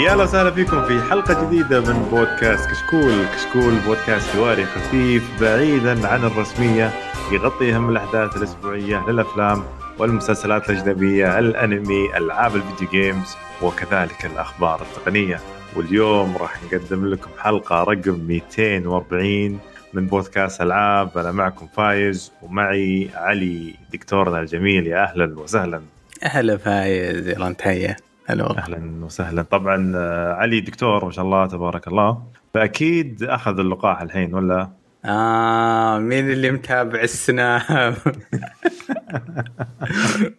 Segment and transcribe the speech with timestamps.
[0.00, 6.08] يا هلا وسهلا فيكم في حلقة جديدة من بودكاست كشكول، كشكول بودكاست حواري خفيف بعيدا
[6.08, 6.90] عن الرسمية
[7.32, 9.64] يغطي أهم الأحداث الأسبوعية للأفلام
[9.98, 15.40] والمسلسلات الأجنبية، الأنمي، ألعاب ال video games وكذلك الأخبار التقنية.
[15.76, 19.58] واليوم راح نقدم لكم حلقة رقم 240
[19.92, 25.82] من بودكاست ألعاب، أنا معكم فايز ومعي علي دكتورنا الجميل يا أهلا وسهلا.
[26.22, 27.96] أهلا فايز يلا تحيه
[28.30, 28.58] هلا والله.
[28.62, 29.42] أهلا وسهلا.
[29.42, 32.22] طبعا آه، علي دكتور ما شاء الله تبارك الله.
[32.54, 34.70] فأكيد أخذ اللقاح الحين ولا؟
[35.04, 37.94] آه مين اللي متابع السناب؟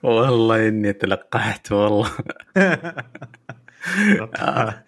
[0.03, 2.09] والله إني تلقحت والله.
[4.35, 4.83] آه.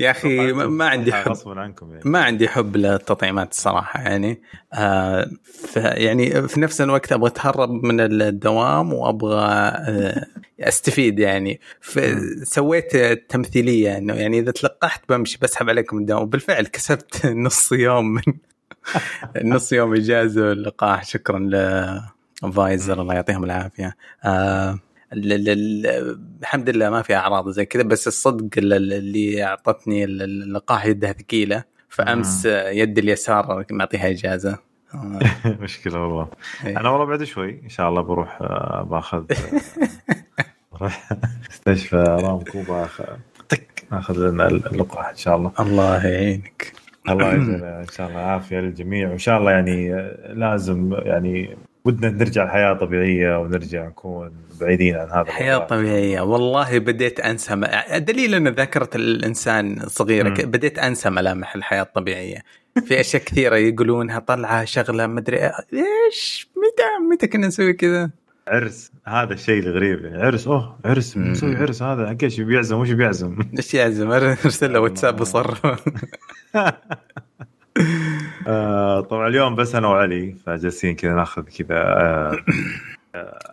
[0.00, 1.36] يا أخي ما عندي حب.
[1.46, 2.02] عنكم يعني.
[2.04, 4.42] ما عندي حب للتطعيمات الصراحة يعني.
[4.74, 5.30] آه
[5.76, 10.26] يعني في نفس الوقت أبغى أتهرب من الدوام وأبغى آه
[10.60, 11.60] أستفيد يعني.
[11.80, 12.96] فسويت
[13.28, 16.22] تمثيلية إنه يعني إذا تلقحت بمشي بسحب عليكم الدوام.
[16.22, 18.14] وبالفعل كسبت نص يوم.
[18.14, 18.22] من
[19.54, 21.38] نص يوم إجازة اللقاح شكرا
[22.42, 23.96] لفايزر الله يعطيهم العافية.
[24.24, 24.78] آه
[25.12, 30.86] الحمد لله ما في أعراض زي كذا بس الصدق ال- ال- اللي أعطتني ال- اللقاح
[30.86, 34.58] يدها ثقيلة فأمس آه، يدي اليسار معطيها إجازة.
[34.94, 35.18] آه،
[35.60, 36.28] مشكلة والله.
[36.66, 36.80] إيه.
[36.80, 39.24] أنا والله بعد شوي إن شاء الله بروح آه، باخذ
[40.72, 41.08] بروح
[41.50, 43.04] مستشفى رامكو باخذ
[43.48, 45.52] تك آخذ لنا اللقاح إن شاء الله.
[45.60, 46.72] الله يعينك.
[47.08, 48.20] الله يجعل إن شاء الله.
[48.20, 49.08] عافية للجميع.
[49.10, 49.90] وإن شاء الله يعني
[50.34, 55.66] لازم يعني ودنا نرجع الحياة طبيعية ونرجع نكون بعيدين عن هذا حياة الوضع.
[55.66, 56.20] طبيعية.
[56.20, 57.64] والله بديت أنسى م...
[57.96, 60.34] دليل أن ذاكرة الإنسان صغيرة مم.
[60.34, 62.38] ك- بديت أنسى ملامح الحياة الطبيعية.
[62.86, 68.10] في أشياء كثيرة يقولونها طلعة شغلة مدري إيش؟ متى متى كنا نسوي كذا؟
[68.48, 70.22] عرس هذا الشيء الغريب يعني.
[70.22, 71.16] عرس أوه عرس.
[71.16, 72.06] مسوي عرس هذا.
[72.08, 75.54] حق إيش بيعزم؟ وش بيعزم؟ إيش يعزم؟ أرسل له واتساب وصر
[78.48, 82.36] آه طبعا اليوم بس أنا وعلي فجالسين كذا ناخذ كذا آه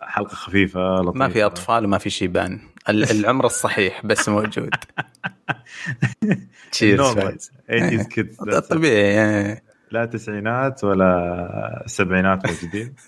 [0.02, 1.18] حلقة خفيفة لطيفة.
[1.18, 2.58] ما في أطفال وما في شيبان
[2.88, 4.74] ال- العمر الصحيح بس موجود.
[6.72, 8.36] تشيرز نورمال 80 كيدز
[8.70, 9.62] طبيعي يعني.
[9.90, 12.94] لا تسعينات ولا سبعينات موجودين.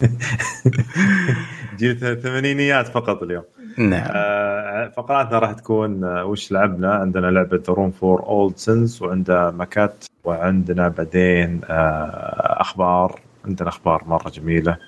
[1.78, 3.44] جيل الثمانينيات فقط اليوم.
[3.78, 4.08] نعم.
[4.14, 10.04] آه، فقراتنا راح تكون آه، وش لعبنا؟ عندنا لعبة روم فور اولد سنس وعندنا مكات
[10.24, 13.20] وعندنا بعدين آه، أخبار.
[13.44, 14.78] عندنا أخبار مرة جميلة.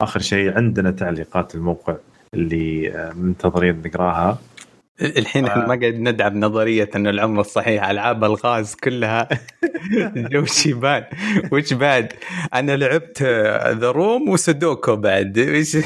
[0.00, 1.96] آخر شيء عندنا تعليقات الموقع
[2.34, 4.38] اللي آه، منتظرين نقراها.
[5.00, 5.68] الحين إحنا آه.
[5.68, 9.28] ما قاعد ندعم نظرية انه العمر الصحيح ألعاب الغاز كلها.
[10.32, 11.04] جو شيبان
[11.52, 12.12] وش بعد؟
[12.54, 13.22] أنا لعبت
[13.80, 15.38] The Room وسودوكو بعد.
[15.38, 15.76] إيش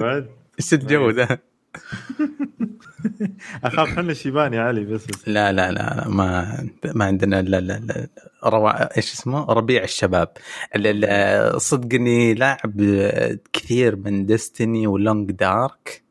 [0.00, 0.26] بعد؟
[0.60, 1.38] إيش الجو ذا؟
[3.64, 5.28] اخاف إحنا الشيبان يا علي بس, بس.
[5.28, 8.08] لا لا لا لا، ما ما عندنا لا لا لا
[8.44, 8.96] روا...
[8.96, 10.28] إيش اسمه؟ ربيع الشباب
[10.76, 12.80] ال- ال- صدق إني لاعب
[13.52, 16.02] كثير من Destiny و Long Dark.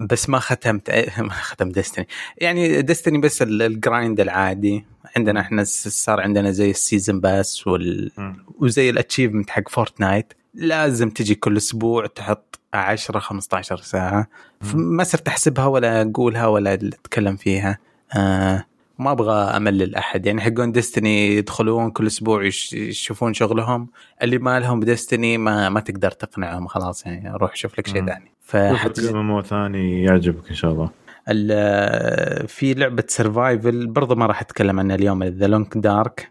[0.00, 4.84] بس ما ختمت ما ختمت Destiny يعني Destiny بس ال- ال grind العادي
[5.16, 8.10] عندنا إحنا صار عندنا زي ال season pass وال...
[8.58, 14.28] وزي ال achievement حق Fortnite لازم تجي كل أسبوع تحط 10 15 ساعة
[14.74, 17.78] ما صرت أحسبها ولا أقولها ولا أتكلم فيها.
[18.16, 18.64] آه
[18.98, 20.26] ما أبغى أملل أحد.
[20.26, 23.88] يعني حقون Destiny يدخلون كل أسبوع يش- يشوفون شغلهم.
[24.22, 26.66] اللي ما لهم ب Destiny ما ما تقدر تقنعهم.
[26.66, 28.06] خلاص يعني روح شوف لك شيء.
[28.06, 28.32] ثاني.
[28.42, 29.00] فحت...
[29.00, 30.90] مو ثاني يعجبك إن شاء الله.
[31.28, 35.24] ال- في لعبة survival برضه ما راح أتكلم عنها اليوم.
[35.24, 36.30] The Long Dark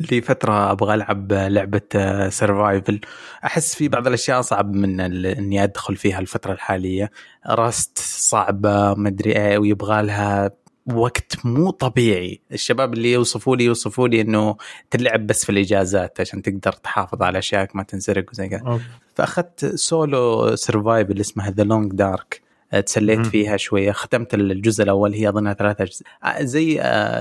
[0.00, 1.80] لي فترة أبغى ألعب لعبة
[2.28, 3.00] survival
[3.44, 7.10] أحس في بعض الأشياء اصعب من إني أدخل فيها الفترة الحالية.
[7.46, 10.50] Rust صعبة مدري إيه ويبغى لها
[10.86, 12.40] وقت مو طبيعي.
[12.52, 14.56] الشباب اللي يوصفوا لي يوصفوا لي إنه
[14.90, 18.80] تلعب بس في الإجازات عشان تقدر تحافظ على اشيائك ما تنسرق وزي كذا.
[19.14, 22.45] فأخذت solo survival اسمها The Long Dark
[22.86, 23.24] تسليت مم.
[23.24, 23.92] فيها شوية.
[23.92, 26.74] ختمت الجزء الأول هي أظنها ثلاثة اجزاء آه، زي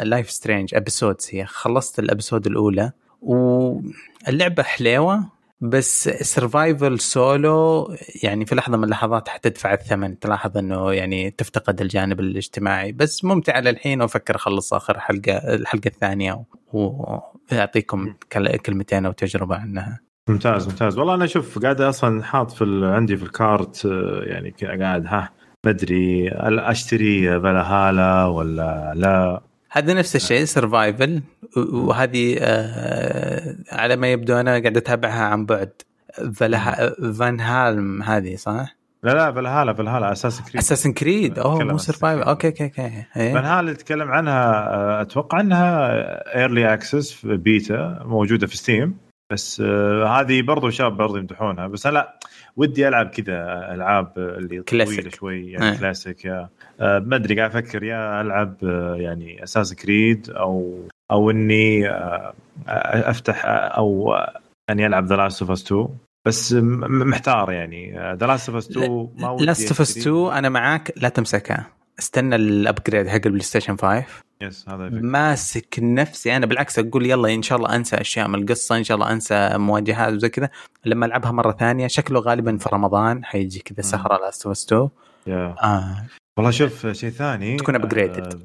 [0.04, 1.45] Life is Strange episodes هي.
[1.45, 2.92] خلصت ال episode الأولى.
[3.21, 7.94] واللعبة حليوة بس survival solo
[8.24, 10.19] يعني في لحظة من اللحظات حتدفع الثمن.
[10.19, 12.91] تلاحظ إنه يعني تفتقد الجانب الاجتماعي.
[12.91, 16.44] بس ممتعة للحين وأفكر أخلص آخر حلقة الحلقة الثانية
[16.74, 20.00] وأعطيكم كل- كلمتين أو تجربة عنها.
[20.30, 20.98] ممتاز ممتاز.
[20.98, 25.30] والله أنا شوف قاعد أصلا حاط في عندي في الكارت آه، يعني قاعد ها
[25.67, 29.41] هل أشتري فالهالا ولا لا؟
[29.71, 31.21] هذا نفس الشيء سرفايفل
[31.73, 35.71] وهذه آه على ما يبدو أنا قاعد أتابعها عن بعد.
[36.33, 41.71] فلها فان هالم هذه صح؟ لا لا فالهالا فالهالا أساس كريد اساسن كريد أوه مو
[41.71, 42.27] عن survival Assassin's Creed.
[42.27, 43.04] okay okay okay.
[43.17, 43.33] إيه.
[43.33, 45.89] Valheim تتكلم عنها آه، أتوقع إنها
[46.36, 48.98] early access beta موجودة في Steam
[49.31, 51.67] بس آه، هذه برضو شباب برضو يمدحونها.
[51.67, 52.19] بس لا
[52.57, 54.96] ودي ألعب كذا ألعاب اللي كلاسيك.
[54.96, 55.78] طويله شوي يعني إيه.
[55.80, 56.50] كلاسيك يا
[56.80, 60.80] آه، ما أدري قاعد أفكر يا ألعب آه، يعني Assassin's Creed أو
[61.12, 62.34] أو إني آه،
[63.10, 64.16] أفتح أو
[64.69, 65.88] إني ألعب The Last of Us 2
[66.28, 66.54] بس
[66.90, 70.13] محتار يعني The Last of Us 2 ما ودي Last of Us أشتري.
[70.16, 71.68] 2 أنا معاك لا تمسكها
[72.00, 74.06] استنى ال upgrade حق ال PlayStation 5
[74.42, 74.90] yes هذا.
[74.90, 76.36] ماسك نفسي.
[76.36, 79.50] أنا بالعكس أقول يلا إن شاء الله أنسى أشياء من القصة إن شاء الله أنسى
[79.58, 80.50] مواجهات وزي كذا.
[80.86, 84.90] لما ألعبها مرة ثانية شكله غالبا في رمضان حيجي كذا سهرة Last of Us 2
[85.28, 85.56] يا.
[85.64, 86.06] آه.
[86.38, 88.44] والله شوف شيء ثاني تكون آه، upgraded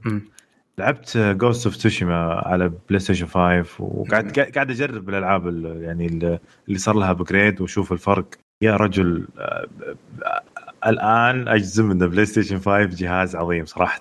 [0.78, 6.38] لعبت Ghost of Tsushima على PlayStation 5 وقاعد قاعد أجرب الألعاب ال- يعني ال-
[6.68, 8.26] اللي صار لها upgrade وأشوف الفرق.
[8.62, 9.66] يا رجل آه،
[10.24, 10.42] آه،
[10.86, 14.00] الآن أجزم أن PlayStation 5 جهاز عظيم صراحة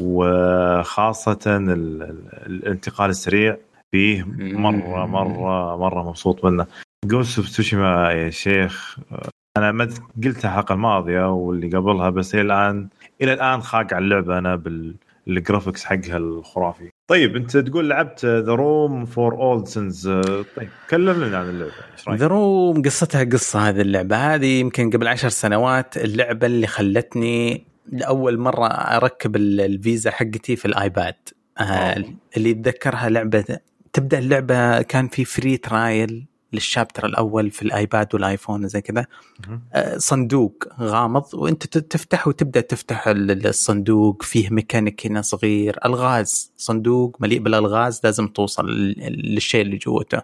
[0.00, 1.70] وخاصه ال-
[2.02, 3.56] ال- الانتقال السريع
[3.92, 6.66] فيه مرة مرة مرة مبسوط منه.
[7.04, 8.98] Ghost of Tsushima يا شيخ.
[9.56, 9.88] أنا ما
[10.24, 12.88] قلتها الحلقة الماضية واللي قبلها بس إلى الآن
[13.22, 14.94] إلى الآن خاق على اللعبة أنا بال
[15.28, 16.90] ال graphics حقها الخرافي.
[17.08, 20.08] طيب انت تقول لعبت The Room Four Old Sins
[20.56, 24.16] طيب كلمنا عن اللعبة إيش رأيك؟ ذا Room قصتها قصة هذه اللعبة.
[24.16, 30.64] هذه يمكن قبل عشر سنوات اللعبة اللي خلتني لأول مرة أركب ال- الفيزا حقتي في
[30.64, 31.14] الآيباد.
[31.58, 32.04] آه.
[32.36, 33.44] اللي يتذكرها لعبة
[33.92, 36.26] تبدأ اللعبة كان في free trial
[36.56, 39.06] لل chapter الأول في الآيباد والآيفون وزي كذا.
[39.74, 47.16] آه، صندوق غامض وأنت تفتح وتبدأ تفتح ال- الصندوق فيه ميكانيك هنا صغير الغاز صندوق
[47.20, 50.22] مليء بالألغاز لازم توصل لل- للشيء اللي جوته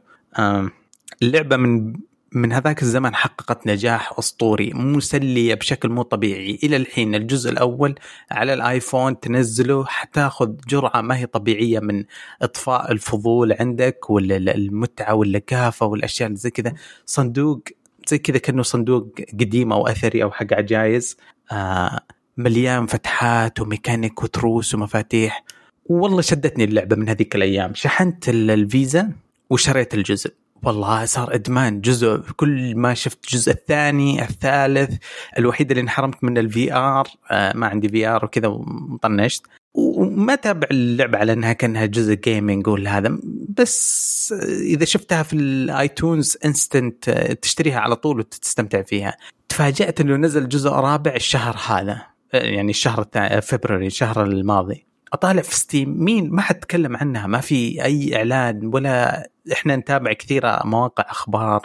[1.22, 1.94] اللعبة من
[2.34, 6.58] من هذاك الزمن حققت نجاح أسطوري مسلية بشكل مو طبيعي.
[6.62, 7.94] إلى الحين الجزء الأول
[8.30, 12.04] على الآيفون تنزله حتاخذ جرعة ما هي طبيعية من
[12.42, 16.74] إطفاء الفضول عندك والمتعه واللكافه والأشياء اللي زي كذا.
[17.06, 17.62] صندوق
[18.08, 19.08] زي كذا كأنه صندوق
[19.40, 21.16] قديم أو أثري أو حق عجايز.
[21.52, 22.00] آه
[22.36, 25.44] مليان فتحات وميكانيك وتروس ومفاتيح.
[25.86, 27.74] والله شدتني اللعبة من هذيك الأيام.
[27.74, 29.12] شحنت ال- الفيزا
[29.50, 30.41] وشريت الجزء.
[30.62, 34.96] والله صار إدمان جزء كل ما شفت الجزء الثاني الثالث
[35.38, 41.18] الوحيد اللي انحرمت من ال VR آه ما عندي VR وكذا وطنشت وما تابع اللعبة
[41.18, 43.18] على إنها كأنها جزء gaming ولا هذا
[43.58, 47.10] بس إذا شفتها في ال iTunes instant
[47.42, 49.16] تشتريها على طول وتستمتع فيها.
[49.48, 54.91] تفاجأت إنه نزل جزء رابع الشهر هذا يعني الشهر الثاني فبراير الشهر الماضي.
[55.12, 57.26] أطالع في Steam مين؟ ما حد تكلم عنها.
[57.26, 61.62] ما في أي إعلان ولا إحنا نتابع كثير مواقع أخبار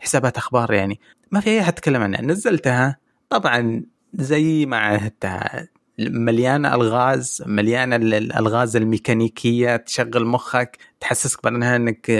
[0.00, 1.00] وحسابات أخبار يعني.
[1.30, 2.22] ما في أي احد تكلم عنها.
[2.22, 2.96] نزلتها.
[3.30, 3.82] طبعا
[4.14, 5.68] زي ما عهدتها.
[5.98, 12.10] مليانة ألغاز مليانة ال- الألغاز الميكانيكية تشغل مخك تحسسك بأنها إنك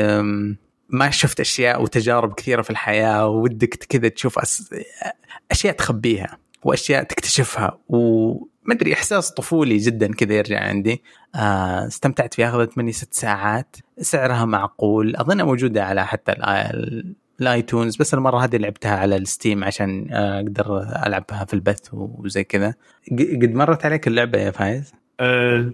[0.88, 4.74] ما شفت أشياء وتجارب كثيرة في الحياة ودك كذا تشوف أس...
[5.50, 6.38] أشياء تخبيها.
[6.64, 7.78] وأشياء تكتشفها.
[7.88, 11.02] وما أدري إحساس طفولي جدا كذا يرجع عندي.
[11.34, 13.76] آه استمتعت فيها أخذت مني ست ساعات.
[13.98, 15.16] سعرها معقول.
[15.16, 16.32] اظنها موجودة على حتى
[17.40, 21.88] ال iTunes بس المرة هذه لعبتها على ال Steam عشان آه، أقدر ألعبها في البث
[21.92, 22.74] وزي كذا.
[23.12, 25.72] قد مرت عليك اللعبة يا فايز؟ أه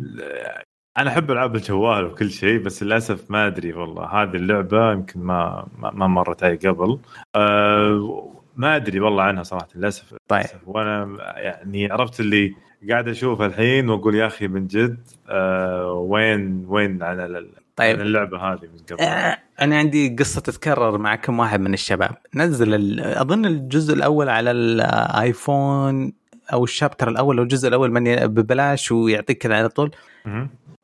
[0.98, 4.04] أنا أحب ألعاب الجوال وكل شيء بس للأسف ما أدري والله.
[4.04, 6.98] هذه اللعبة يمكن ما ما, مرت علي قبل.
[7.34, 10.60] أه ما أدري والله عنها صراحة للأسف طيب للأسف.
[10.66, 12.54] وأنا يعني عرفت اللي
[12.90, 14.98] قاعد أشوف الحين وأقول يا أخي من جد
[15.28, 20.98] أه وين وين ال- طيب عن اللعبة هذه من قبل آه، أنا عندي قصة تتكرر
[20.98, 26.12] مع كم واحد من الشباب نزل ال- أظن الجزء الأول على الايفون
[26.52, 29.90] أو الشابتر الأول أو الجزء الأول من ببلاش ويعطيك كذا على طول.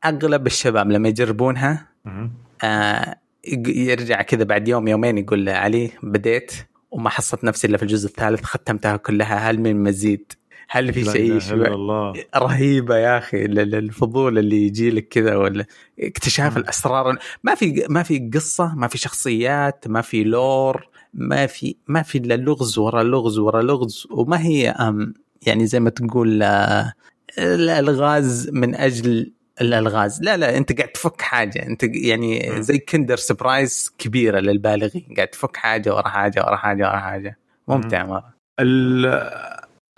[0.05, 1.87] أغلب الشباب لما يجربونها.
[2.63, 3.15] آه
[3.67, 6.51] يرجع كذا بعد يوم يومين يقول لي علي بديت
[6.93, 9.49] وما حصلت نفسي إلا في الجزء الثالث ختمتها كلها.
[9.51, 10.33] هل من مزيد؟
[10.69, 11.39] هل في شيء
[12.35, 15.65] رهيبة يا أخي ال- ال- الفضول اللي يجي لك كذا ولا
[15.99, 16.57] اكتشاف.
[16.57, 17.17] الأسرار.
[17.43, 22.17] ما في ما في قصة ما في شخصيات ما في lore ما في ما في
[22.17, 24.07] إلا لغز ورا لغز ورا لغز.
[24.11, 25.13] وما هي أم
[25.47, 26.93] يعني زي ما تقول آه،
[27.37, 29.31] الالغاز من أجل
[29.61, 30.21] الألغاز.
[30.23, 31.65] لا لا أنت قاعد تفك حاجة.
[31.67, 32.61] أنت يعني.
[32.61, 35.13] زي Kinder Surprise كبيرة للبالغين.
[35.15, 37.37] قاعد تفك حاجة ورا حاجة ورا حاجة ورا حاجة.
[37.67, 38.33] ممتع مرة.
[38.59, 39.23] ال-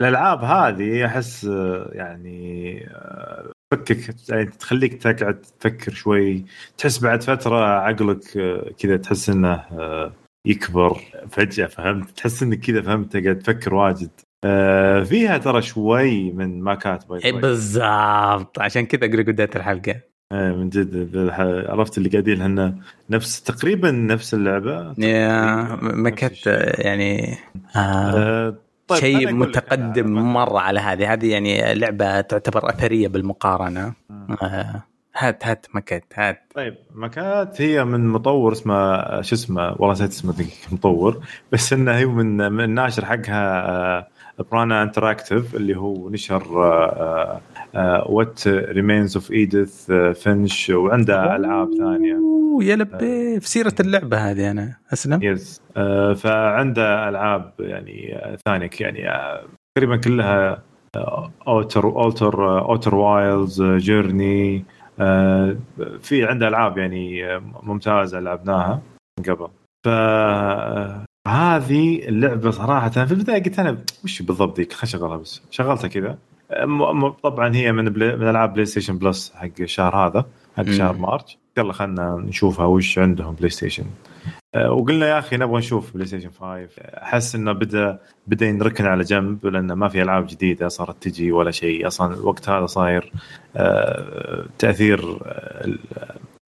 [0.02, 1.44] الألعاب هذه أحس
[1.92, 2.80] يعني
[3.74, 6.46] تفكك يعني تخليك تقعد تفكر شوي.
[6.78, 8.24] تحس بعد فترة عقلك
[8.80, 10.14] كذا تحس إنه آه،
[10.48, 11.02] يكبر.
[11.32, 14.10] فجأة فهمت تحس إنك كذا فهمت قاعد تفكر واجد.
[15.06, 18.60] فيها ترى شوي من ماكات باي اي بالضبط.
[18.60, 19.96] عشان كذا أقول بدايه الحلقة.
[20.32, 21.30] آه من جد
[21.70, 24.94] عرفت اللي قاعدين هن نفس تقريبا نفس اللعبة.
[24.98, 26.48] يا ماكات
[26.80, 27.38] يعني
[27.76, 28.56] آه آه
[28.88, 31.14] طيب شيء متقدم مرة على هذه.
[31.14, 33.94] هذه يعني لعبة تعتبر أثرية بالمقارنة.
[34.12, 34.38] آه.
[34.42, 34.84] آه.
[35.18, 36.52] هات هات ماكات هات.
[36.56, 41.24] طيب ماكات هي من مطور اسمه شو اسمه؟ والله نسيت اسمه مطور.
[41.52, 44.15] بس إنه هي من من الناشر حقها
[44.52, 46.44] Annapurna Interactive اللي هو نشر
[48.06, 52.20] What Remains of Edith Finch وعنده ألعاب ثانية.
[52.62, 53.40] يا لبي.
[53.40, 55.24] في سيرة اللعبة هذه أنا أسلم.
[55.24, 55.62] yes
[56.16, 59.10] فعنده ألعاب يعني ثانية يعني
[59.78, 60.64] تقريبا كلها
[61.48, 64.66] Outer Outer Outer Wilds Journey
[66.02, 68.82] في عنده ألعاب يعني ممتازة لعبناها
[69.20, 69.48] من قبل.
[69.86, 69.90] ف
[71.28, 75.42] هذه اللعبة صراحة في البداية قلت أنا وش بالضبط ذيك؟ خليني أشغلها بس.
[75.52, 76.18] شغلتها كذا.
[77.24, 80.26] طبعا هي من Play من ألعاب PlayStation Plus حق الشهر هذا
[80.58, 81.38] حق شهر مارش.
[81.58, 83.84] يلا خلينا نشوفها وش عندهم PlayStation
[84.56, 89.46] أه، وقلنا يا أخي نبغى نشوف PlayStation 5 أحس إنه بدأ بدأ ينركن على جنب
[89.46, 91.88] لأنه ما في ألعاب جديدة صارت تجي ولا شيء.
[91.88, 93.12] أصلا الوقت هذا صاير
[93.56, 95.20] أه، تأثير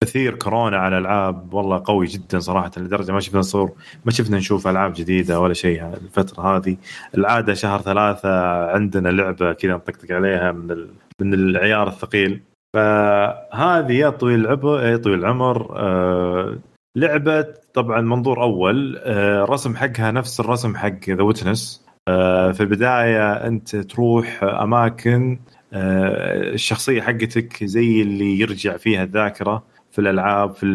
[0.08, 1.54] تاثير كورونا على الألعاب.
[1.54, 3.72] والله قوي جدا صراحة لدرجة ما شفنا صور
[4.06, 6.78] ما شفنا نشوف ألعاب جديدة ولا شيء الفترة هذه.
[7.18, 8.30] العادة شهر ثلاثة
[8.72, 10.88] عندنا لعبة كذا نطقطق عليها من
[11.22, 12.42] من العيار الثقيل.
[12.76, 16.58] فهذه يا طويل العمر يا طويل العمر آه
[16.96, 23.34] لعبة طبعا منظور أول آه رسم حقها نفس الرسم حق ذا ويتنس آه في البداية
[23.34, 25.40] أنت تروح أماكن
[25.74, 29.64] الشخصية حقتك زي اللي يرجع فيها الذاكرة.
[29.98, 30.66] في الألعاب في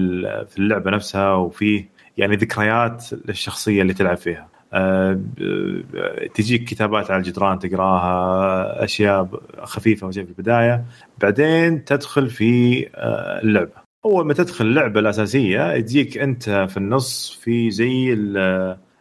[0.49, 1.89] في اللعبة نفسها وفيه
[2.19, 4.49] يعني ذكريات للشخصية اللي تلعب فيها.
[4.73, 5.21] أه
[6.35, 9.29] تجيك كتابات على الجدران تقراها أشياء
[9.63, 10.85] خفيفة وشيء في البداية.
[11.21, 13.83] بعدين تدخل في أه اللعبة.
[14.05, 18.13] أول ما تدخل اللعبة الأساسية تجيك أنت في النص في زي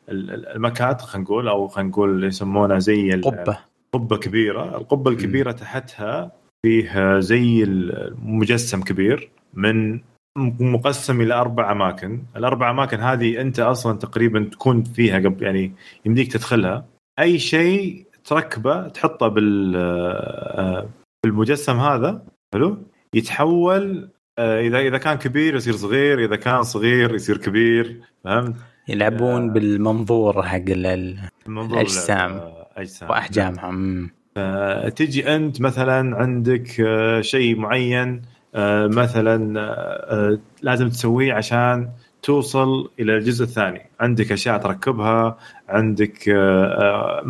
[0.09, 3.57] المكات خلينا نقول أو خلينا نقول يسمونها زي قبة.
[3.93, 4.77] قبة كبيرة.
[4.77, 6.31] القبة الكبيرة تحتها
[6.65, 9.99] فيه زي المجسم كبير من
[10.37, 15.73] مقسم إلى أربع أماكن، الأربع أماكن هذه أنت أصلا تقريبا تكون فيها قبل يعني
[16.05, 16.85] يمديك تدخلها،
[17.19, 20.89] أي شيء تركبه تحطه بال آه،
[21.23, 22.23] بالمجسم هذا
[22.53, 22.77] حلو؟
[23.13, 24.09] يتحول
[24.39, 28.55] آه، إذا إذا كان كبير يصير صغير، إذا كان صغير يصير كبير، فهمت؟
[28.87, 29.53] يلعبون آه.
[29.53, 30.69] بالمنظور حق
[31.47, 32.41] الأجسام.
[32.77, 33.09] أجسام.
[33.09, 33.71] واحجامها
[34.35, 36.67] فتجي أنت مثلا عندك
[37.21, 38.30] شيء معين آه،
[38.87, 41.89] مثلا آه، لازم تسويه عشان
[42.23, 43.89] توصل إلى الجزء الثاني.
[43.99, 45.37] عندك أشياء تركبها
[45.69, 47.23] عندك آه،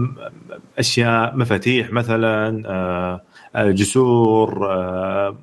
[0.79, 3.21] أشياء مفاتيح مثلا
[3.55, 4.59] جسور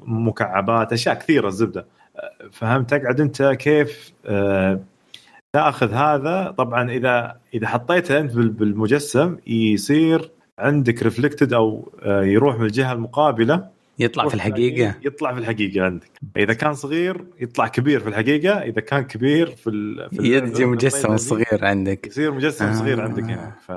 [0.06, 1.86] مكعبات أشياء كثيرة الزبده
[2.52, 4.12] فهمت؟ تقعد أنت كيف
[5.52, 12.92] تأخذ هذا؟ طبعا إذا إذا حطيته أنت بالمجسم يصير عندك ريفلكتد أو يروح من الجهة
[12.92, 13.77] المقابلة.
[13.98, 14.94] يطلع في الحقيقة.
[15.02, 16.10] يطلع في الحقيقة عندك.
[16.36, 20.10] إذا كان صغير يطلع كبير في الحقيقة إذا كان كبير في, ال...
[20.10, 22.06] في يجي مجسم صغير عندك.
[22.06, 22.72] يصير مجسم آه.
[22.72, 23.72] صغير عندك هنا ف...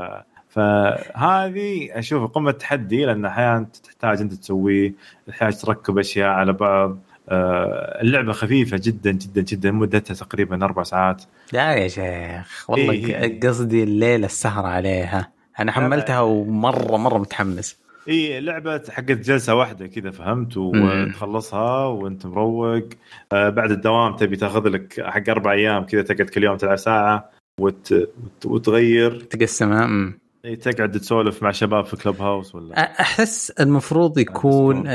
[0.49, 4.93] فهذه أشوف قمة التحدي لأن أحيانا تحتاج أنت تسويه
[5.27, 6.97] تحتاج تركب أشياء على بعض.
[7.29, 11.23] آه، اللعبة خفيفة جدا جدا جدا مدتها تقريبا أربع ساعات.
[11.53, 13.39] لا يا شيخ والله إيه.
[13.39, 15.31] قصدي الليلة السهرة عليها.
[15.59, 17.77] أنا حملتها ومرة مرة متحمس.
[18.07, 22.89] إي لعبه حقت جلسة واحدة كذا فهمت؟ وتخلصها وانت مروق.
[23.31, 27.29] آه بعد الدوام تبي تاخذ لك حق أربع أيام كذا تقعد كل يوم تلعب ساعة
[27.59, 27.91] وت...
[27.91, 28.45] وت...
[28.45, 29.19] وتغير.
[29.19, 30.13] تقسمها
[30.45, 34.87] إي تقعد تسولف مع شباب في Clubhouse ولا؟ أحس المفروض يكون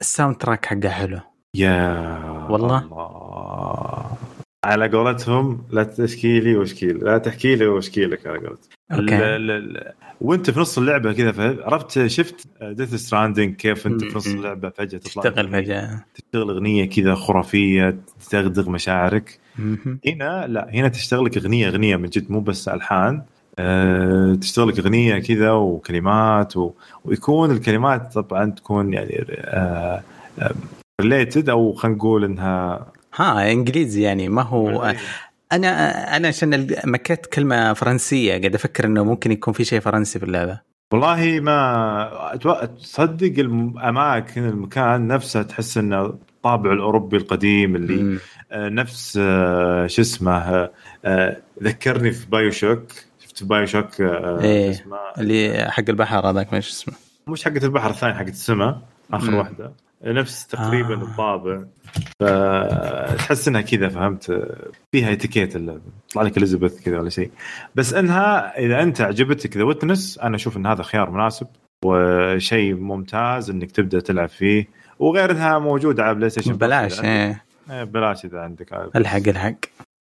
[0.00, 1.20] ال soundtrack حقه حلو.
[1.56, 2.78] يا والله.
[2.78, 4.10] الله.
[4.64, 8.70] على قولتهم لا تشكي لي واشكي لا تحكي لي واشكي لك على قولتهم.
[8.92, 9.16] okay.
[10.24, 14.98] وانت في نص اللعبة كذا عرفت شفت Death Stranding كيف انت في نص اللعبة فجأة
[14.98, 16.04] تطلع تشتغل فجأة.
[16.14, 17.96] تشتغل أغنية كذا خرافية
[18.30, 19.38] تدغدغ مشاعرك.
[20.06, 23.22] هنا لا هنا تشتغل لك أغنية أغنية من جد مو بس ألحان.
[23.58, 26.72] أه تشتغل لك أغنية كذا وكلمات و...
[27.04, 30.02] ويكون الكلمات طبعا تكون يعني أه
[31.00, 34.94] related أو خلينا نقول إنها ها إنجليزي يعني ما هو
[35.54, 40.24] أنا أنا عشان مكيت كلمة فرنسية قاعد أفكر إنه ممكن يكون في شيء فرنسي في
[40.24, 40.60] اللعبة
[40.92, 48.18] والله ما تصدق الاماكن المكان نفسه تحس إنه الطابع الأوروبي القديم اللي م.
[48.52, 50.70] آه، نفس آه، شو اسمه
[51.04, 54.70] آه، ذكرني في بايو شوك شفت بايو شوك إيه.
[54.70, 56.94] اسمه اللي حق البحر هذاك مش اسمه
[57.28, 58.80] مش حقة البحر الثاني حقة السماء
[59.12, 59.36] آخر مم.
[59.36, 59.72] واحدة
[60.04, 61.02] نفس تقريبا آه.
[61.02, 61.64] الطابع.
[62.20, 64.48] فتحس إنها كذا فهمت؟
[64.92, 67.30] فيها اتيكيت يطلع لك إليزابيث كذا ولا شيء.
[67.74, 71.46] بس إنها إذا أنت عجبتك ذا ويتنس أنا أشوف إن هذا خيار مناسب
[71.84, 74.68] وشيء ممتاز إنك تبدأ تلعب فيه.
[74.98, 77.44] وغير انها موجودة على بلاي ستيشن بلاش إيه.
[77.70, 78.90] إيه، بلاش إذا عندك.
[78.96, 79.54] الحق الحق.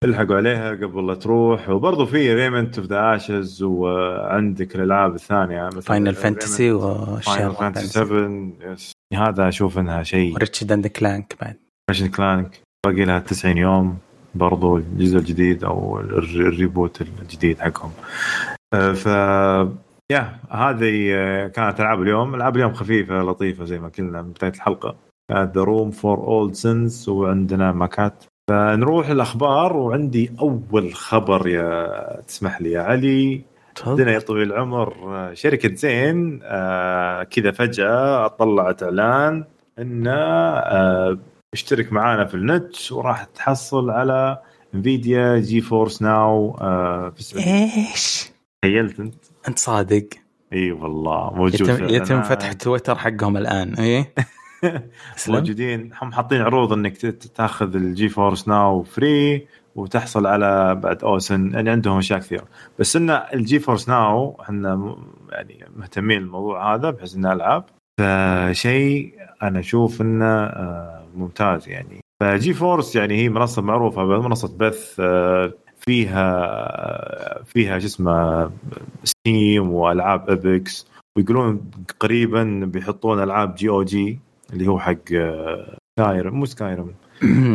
[0.05, 1.69] الحقوا عليها قبل لا تروح.
[1.69, 7.87] وبرضه في ريمنت اوف ذا اشز وعندك الألعاب الثانية مثل فاينل فانتسي فاينل واشياء فانتسي
[7.87, 11.57] 7 يس هذا أشوف إنها شيء وريتشارد أند كلانك بعد.
[11.91, 13.99] Ratchet Clank باقي لها 90 يوم
[14.35, 17.90] برضو الجزء الجديد أو الر- ال reboot الجديد حقهم.
[18.75, 19.07] آه، ف
[20.12, 22.35] يا هذه آه، كانت ألعاب اليوم.
[22.35, 24.97] ألعاب اليوم خفيفة لطيفة زي ما قلنا من بداية الحلقة.
[25.33, 28.25] The Room 4 Old Sins وعندنا ماكات.
[28.50, 33.42] فنروح الأخبار وعندي أول خبر يا تسمح لي يا علي.
[33.87, 39.45] عندنا يا طويل العمر آه، شركة زين آه، كذا فجأة طلعت إعلان
[39.79, 41.19] انه آه،
[41.55, 44.38] اشترك معانا في النت وراح تحصل على
[44.75, 46.53] Nvidia GeForce Now
[47.11, 48.31] في السعودية إيش؟
[48.62, 49.14] تخيلت أنت؟
[49.49, 50.09] أنت صادق
[50.52, 52.23] إي والله موجود يتم, يتم.
[52.23, 53.75] فتح تويتر حقهم الآن
[55.17, 56.97] اسلم موجودين هم حاطين عروض إنك
[57.35, 62.45] تأخذ ال GeForce Now free وتحصل على بعد أوسن يعني عندهم أشياء كثيرة.
[62.79, 64.97] بس ان ال GeForce Now إحنا
[65.31, 67.64] يعني مهتمين بالموضوع هذا بحيث إنه ألعاب.
[68.00, 72.00] فشيء أنا أشوف إنه آه، ممتاز يعني.
[72.21, 78.50] ف GeForce يعني هي منصة معروفة منصة بث آه، فيها فيها شو اسمه
[79.05, 80.87] Steam وألعاب Epic
[81.17, 84.18] ويقولون قريبا بيحطون ألعاب GOG
[84.53, 86.95] اللي هو حق آه، Skyrim مو Skyrim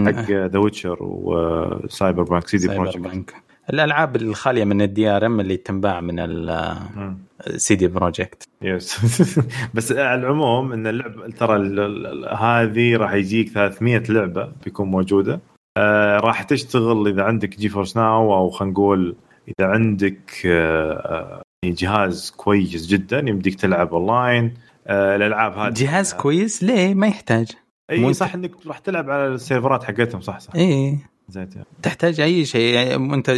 [0.05, 3.33] حق The Witcher و Cyberpunk CD Projekt
[3.73, 6.15] الألعاب الخالية من ال DRM اللي تنباع من
[7.47, 8.99] ال CD Projekt yes
[9.73, 11.57] بس على العموم إن اللعبه ترى
[12.35, 15.39] هذه راح يجيك 300 لعبة بيكون موجودة.
[15.77, 19.15] آه راح تشتغل إذا عندك GeForce Now أو خلينا نقول
[19.47, 24.53] إذا عندك آه آه، جهاز كويس جدا يمديك تلعب اونلاين
[24.87, 27.51] آه الألعاب هذه جهاز كويس ليه؟ ما يحتاج.
[27.91, 30.55] اي صح إنك راح تلعب على السيرفرات حقتهم صح صح.
[30.55, 30.97] إيه.
[31.29, 31.49] زين.
[31.81, 33.29] تحتاج أي شيء يعني أنت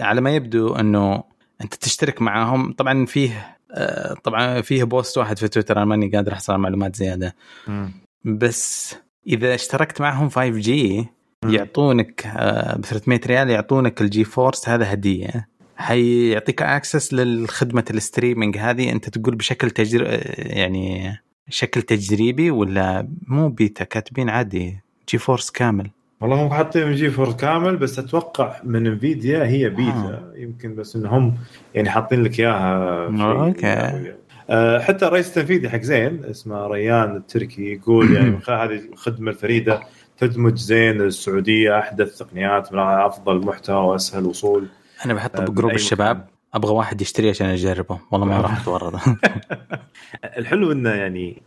[0.00, 1.24] على ما يبدو إنه
[1.60, 6.32] أنت تشترك معاهم طبعا فيه آه، طبعا فيه post واحد في تويتر أنا ماني قادر
[6.32, 7.34] أحصل على معلومات زيادة.
[7.68, 7.92] مم.
[8.24, 11.06] بس إذا اشتركت معهم 5G.
[11.44, 12.26] يعطونك
[12.76, 15.48] ب 300 ريال يعطونك ال GeForce هذا هدية.
[15.76, 18.92] حيعطيك access للخدمة ال streaming هذه.
[18.92, 21.16] أنت تقول بشكل تجر يعني
[21.48, 27.98] شكل تجريبي ولا مو بيتا كاتبين عادي GeForce كامل والله هم حاطين GeForce كامل بس
[27.98, 30.32] أتوقع من Nvidia هي بيتا آه.
[30.36, 31.34] يمكن بس إنهم
[31.74, 34.14] يعني حاطين لك إياها شيء okay.
[34.50, 39.80] آه، حتى رئيس التنفيذي حق زين اسمه ريان التركي يقول يعني هذه الخدمة الفريدة
[40.18, 44.66] تدمج زين السعودية أحدث تقنيات من أفضل محتوى وأسهل وصول
[45.04, 46.28] أنا بحطه آه، ب group الشباب.
[46.54, 47.98] أبغى واحد يشتري عشان أجربه.
[48.10, 48.94] والله ما راح أتورط.
[50.38, 51.42] الحلو إنه يعني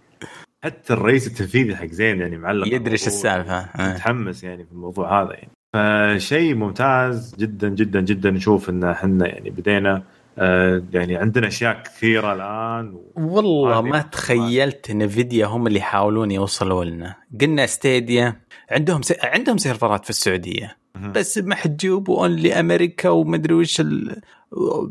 [0.63, 3.07] حتى الرئيس التنفيذي حق زين يعني معلق يدري إيش.
[3.07, 3.57] السالفة.
[3.59, 3.93] آه.
[3.93, 5.51] متحمس يعني في الموضوع هذا يعني.
[5.73, 10.03] فشيء ممتاز جدا جدا جدا نشوف إن إحنا يعني بدينا
[10.37, 13.11] آه، يعني عندنا أشياء كثيرة الآن و...
[13.15, 17.15] والله ما تخيلت Nvidia هم اللي يحاولون يوصلوا لنا.
[17.41, 18.35] قلنا Stadia
[18.71, 19.13] عندهم س...
[19.23, 20.77] عندهم سيرفرات في السعودية.
[21.09, 24.21] بس محجوب only أمريكا ومدري وش ال...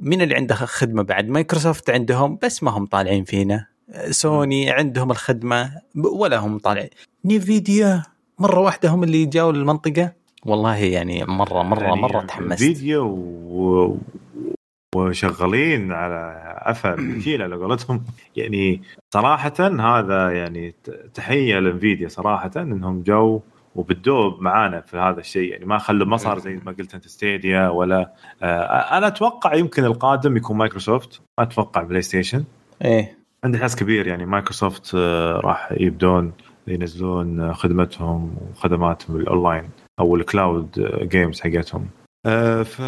[0.02, 3.66] مين اللي عنده خدمة بعد؟ مايكروسوفت عندهم بس ما هم طالعين فينا.
[4.10, 6.90] سوني عندهم الخدمة ولا هم طالعين.
[7.24, 8.02] Nvidia
[8.38, 10.12] مرة واحدة هم اللي جاوا للمنطقة.
[10.46, 12.62] والله يعني مره مره يعني مرة تحمست.
[12.62, 13.96] فيديو و...
[14.94, 18.04] وشغالين على قفل شيل على قولتهم.
[18.36, 18.82] يعني
[19.14, 20.74] صراحة هذا يعني
[21.14, 23.40] تحية ل Nvidia صراحة إنهم جو
[23.74, 25.52] وبالدوب معانا في هذا الشيء.
[25.52, 29.84] يعني ما خلوا ما صار زي ما قلت أنت Stadia ولا آه أنا أتوقع يمكن
[29.84, 32.44] القادم يكون مايكروسوفت ما أتوقع PlayStation
[32.84, 33.18] إيه.
[33.44, 36.32] عندي حس كبير يعني مايكروسوفت آه، راح يبدون
[36.66, 41.88] ينزلون آه، خدمتهم وخدماتهم الأونلاين أو ال cloud آه، games حقتهم.
[42.26, 42.80] آه، ف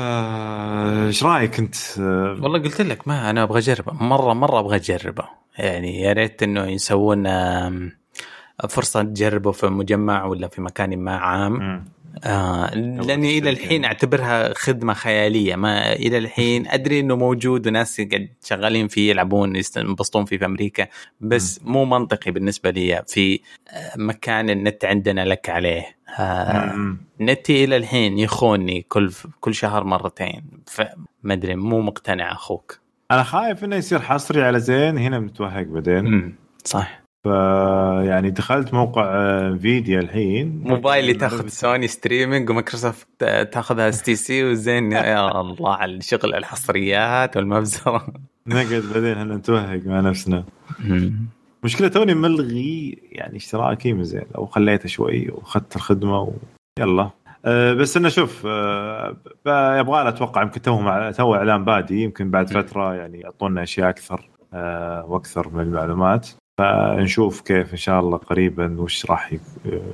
[1.06, 3.92] إيش رأيك أنت؟ آه، والله قلت لك ما أنا أبغى أجربه.
[3.92, 5.24] مره مرة أبغى أجربه.
[5.58, 7.26] يعني يا ريت إنه يسوون
[8.68, 11.84] فرصة تجربه في مجمع ولا في مكان ما عام.
[12.24, 15.56] آه لأني إلى الحين أعتبرها خدمة خيالية.
[15.56, 20.86] ما إلى الحين أدري إنه موجود وناس قاعد شغالين فيه يلعبون ينبسطون فيه في أمريكا.
[21.20, 21.72] بس م.
[21.72, 23.40] مو منطقي بالنسبة لي في
[23.96, 25.96] مكان النت عندنا لك عليه.
[26.18, 30.44] آه نتي إلى الحين يخوني كل كل شهر مرتين.
[30.66, 32.78] فما أدري مو مقتنع أخوك.
[33.10, 34.98] أنا خايف إنه يصير حصري على زين.
[34.98, 36.34] هنا متوهق بعدين.
[36.64, 37.01] صح.
[37.24, 37.26] ف
[38.06, 39.14] يعني دخلت موقع
[39.48, 40.62] Nvidia الحين.
[40.64, 43.08] موبايلي تاخذ سوني streaming ومايكروسوفت
[43.52, 48.06] تاخذها STC وزين يا الله على الشغل الحصريات والمبزره
[48.46, 50.44] نقعد بعدين إحنا نتوهق مع نفسنا.
[51.64, 56.32] مشكلة توني ملغي يعني اشتراكي من زين لو خليته شوي واخذت الخدمة و...
[56.78, 57.10] يلا.
[57.44, 59.16] أه بس إنه شوف أه
[59.78, 64.28] يبغى أتوقع يمكن تو مع تو إعلان بادي يمكن بعد فترة يعني يعطونا أشياء أكثر
[64.54, 66.28] أه وأكثر من المعلومات.
[66.58, 69.32] فنشوف كيف إن شاء الله قريبا وش راح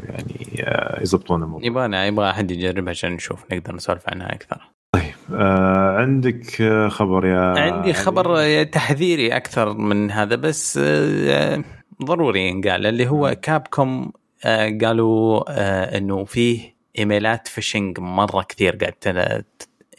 [0.08, 0.64] يعني
[1.00, 1.66] يضبطون الموضوع.
[1.66, 4.60] يبغى يبغى أحد يجربها عشان نشوف نقدر نسولف عنها أكثر.
[4.92, 11.64] طيب آه عندك خبر يا عندي خبر تحذيري أكثر من هذا بس آه
[12.04, 14.12] ضروري ينقال اللي هو كابكوم
[14.44, 19.44] آه قالوا آه إنه فيه إيميلات phishing مرة كثير قاعد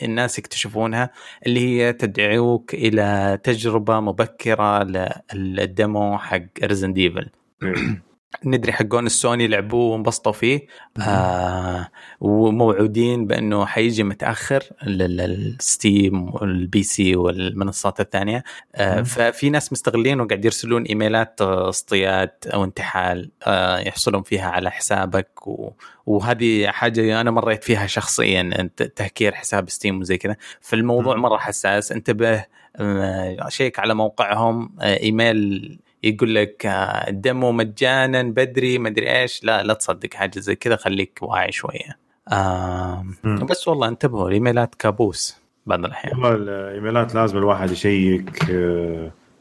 [0.03, 1.09] الناس يكتشفونها
[1.47, 4.83] اللي هي تدعوك إلى تجربة مبكرة
[5.33, 7.29] لل demo حق Resident Evil
[8.45, 10.67] ندري حقون السوني لعبوه وانبسطوا فيه.
[11.01, 11.87] آه
[12.19, 18.43] وموعودين بأنه حيجي متأخر لل Steam وال PC والمنصات الثانية.
[18.75, 25.47] آه ففي ناس مستغلين وقاعد يرسلون إيميلات اصطياد أو انتحال آه يحصلون فيها على حسابك.
[25.47, 25.71] و
[26.05, 30.35] وهذه حاجة أنا مريت فيها شخصيا تهكير حساب Steam وزي كذا.
[30.61, 31.91] فالموضوع مرة حساس.
[31.91, 32.45] انتبه
[33.47, 36.65] شيك على موقعهم إيميل يقول لك
[37.07, 39.43] الدمو مجانا بدري مدري إيش.
[39.43, 41.97] لا لا تصدق حاجة زي كذا خليك واعي شوية.
[42.31, 46.13] آه بس والله انتبهوا الإيميلات كابوس بعض الأحيان.
[46.13, 48.29] والله الإيميلات لازم الواحد يشيك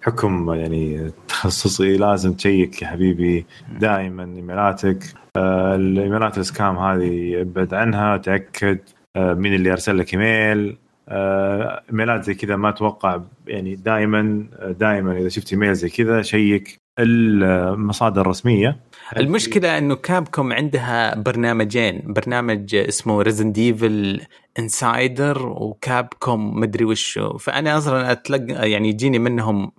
[0.00, 3.46] حكم يعني تخصصي لازم تشيك يا حبيبي
[3.80, 5.04] دائما إيميلاتك.
[5.36, 8.78] الإيميلات السكام هذه ابعد عنها تأكد
[9.16, 10.76] مين اللي أرسل لك إيميل.
[11.08, 14.46] ايميلات زي كذا ما أتوقع يعني دائما
[14.80, 18.80] دائما إذا شفت ايميل زي كذا شيك المصادر الرسمية.
[19.16, 24.20] المشكلة إنه كابكوم عندها برنامجين برنامج اسمه Resident Evil
[24.58, 29.72] Insider وكابكوم مدري وش فأنا أصلا أتلقى يعني يجيني منهم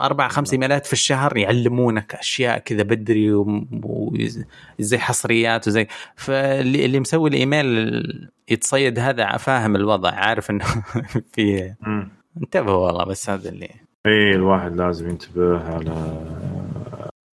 [0.00, 3.32] أربع خمس إيميلات في الشهر يعلمونك أشياء كذا بدري
[3.72, 5.86] وزي حصريات وزي.
[6.16, 10.64] فاللي مسوي الإيميل يتصيد هذا فاهم الوضع عارف إنه
[11.32, 11.74] في
[12.36, 13.70] انتبهوا والله بس هذا اللي.
[14.06, 16.24] إي الواحد لازم ينتبه على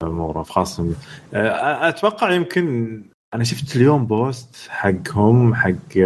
[0.03, 0.95] اموره خاصة.
[1.33, 3.03] أتوقع يمكن
[3.35, 5.99] أنا شفت اليوم post حقهم حق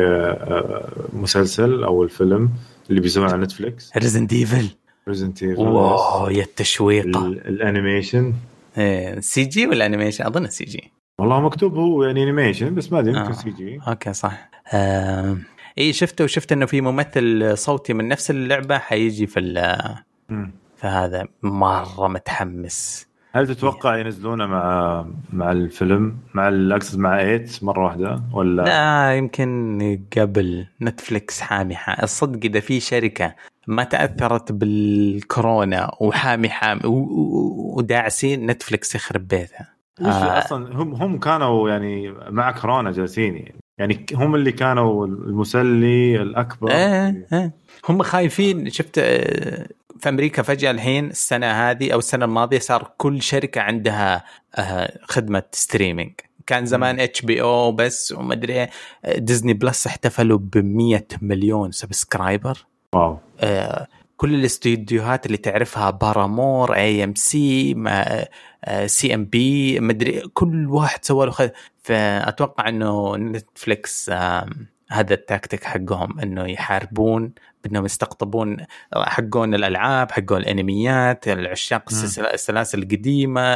[1.13, 2.51] مسلسل أو الفيلم
[2.91, 4.69] اللي بيسوونه على Netflix Resident Evil
[5.09, 7.27] Resident Evil wow يا التشويقة.
[7.27, 8.35] ال animation.
[8.79, 10.93] إيه CG ولا animation؟ أظن CG.
[11.21, 13.33] والله مكتوب هو يعني animation بس ما أدري يمكن آه.
[13.33, 13.81] CG.
[13.89, 14.51] okay صح.
[14.75, 15.37] آه.
[15.79, 19.39] إي شفته وشفت إنه في ممثل صوتي من نفس اللعبة حيجي في
[20.77, 23.09] فهذا مرة متحمس.
[23.33, 30.01] هل تتوقع ينزلونه مع مع الفيلم؟ مع اقصد مع إيت مرة واحدة ولا؟ لا يمكن
[30.17, 33.35] قبل نتفلكس حامي الصدق إذا في شركة
[33.69, 39.69] ما تأثرت بالكورونا وحامي حامي وداعسين نتفلكس يخرب بيتها.
[40.01, 40.39] آه.
[40.39, 43.55] أصلا هم هم كانوا يعني مع كورونا جالسين يعني.
[43.79, 46.71] يعني هم اللي كانوا المسلي الأكبر.
[46.71, 47.53] إيه إيه.
[47.89, 48.71] هم خايفين.
[48.71, 49.01] شفت
[49.99, 54.25] في أمريكا فجأة الحين السنة هذه أو السنة الماضية صار كل شركة عندها
[55.03, 56.13] خدمة streaming
[56.47, 58.67] كان زمان HBO بس وما أدري
[59.17, 63.03] Disney Plus احتفلوا ب 100 مليون subscriber wow.
[63.13, 63.28] آه
[64.17, 67.75] كل الاستديوهات اللي تعرفها Paramount AMC
[68.87, 71.51] سي ام بي مدري كل واحد سوى له خد...
[71.83, 74.11] فأتوقع إنه Netflix
[74.91, 77.33] هذا التاكتيك حقهم إنه يحاربون
[77.65, 78.57] بإنهم يستقطبون
[78.95, 81.85] حقون الألعاب حقون الأنميات العشاق
[82.35, 83.53] السلاسل القديمة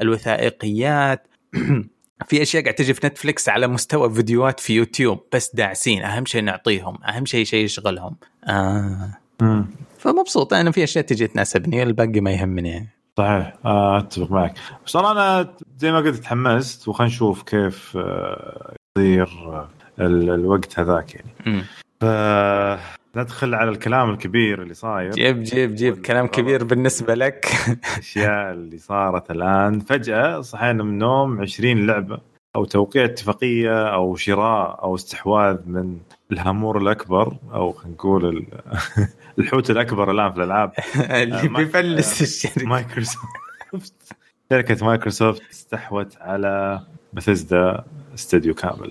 [0.00, 1.26] الوثائقيات.
[2.28, 6.02] في أشياء قاعد تجي في Netflix على مستوى فيديوهات في يوتيوب بس داعسين.
[6.02, 8.16] أهم شيء نعطيهم أهم شيء شيء يشغلهم.
[8.48, 9.10] آه.
[9.98, 12.88] فمبسوط أنا في أشياء تجي تناسبني الباقي ما يهمني.
[13.18, 13.54] صحيح.
[13.66, 14.54] أتفق معك.
[14.86, 17.98] بس أنا زي ما قلت تحمست وخلينا نشوف كيف
[18.98, 19.28] يصير
[20.00, 21.62] الوقت هذاك يعني.
[21.62, 21.83] ف
[23.16, 25.10] ندخل على الكلام الكبير اللي صاير.
[25.10, 26.02] جيب جيب جيب.
[26.06, 27.46] كلام كبير بالنسبة لك.
[27.94, 29.80] الأشياء اللي صارت الآن.
[29.80, 32.18] فجأة صحينا من النوم 20 لعبة
[32.56, 35.98] أو توقيع اتفاقية أو شراء أو استحواذ من
[36.32, 38.46] الهامور الأكبر أو خلينا نقول
[39.38, 40.72] الحوت الأكبر الآن في الألعاب.
[41.22, 42.66] اللي آه، بيفلس آه، الشركة.
[42.66, 44.16] مايكروسوفت.
[44.52, 46.80] شركة مايكروسوفت استحوت على
[47.12, 48.90] Bethesda studio كامل.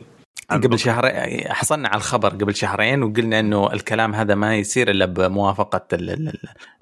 [0.57, 5.81] قبل شهرين حصلنا على الخبر قبل شهرين وقلنا إنه الكلام هذا ما يصير إلا بموافقة
[5.93, 6.33] ال- ال-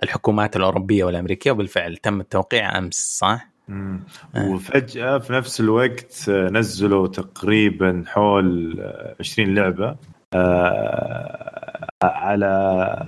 [0.04, 4.00] الحكومات الأوروبية والأمريكية وبالفعل تم التوقيع أمس صح؟ مم.
[4.36, 4.50] آه.
[4.50, 9.96] وفجأة في نفس الوقت آه، نزلوا تقريبا حول آه، 20 لعبة
[10.34, 12.48] آه، على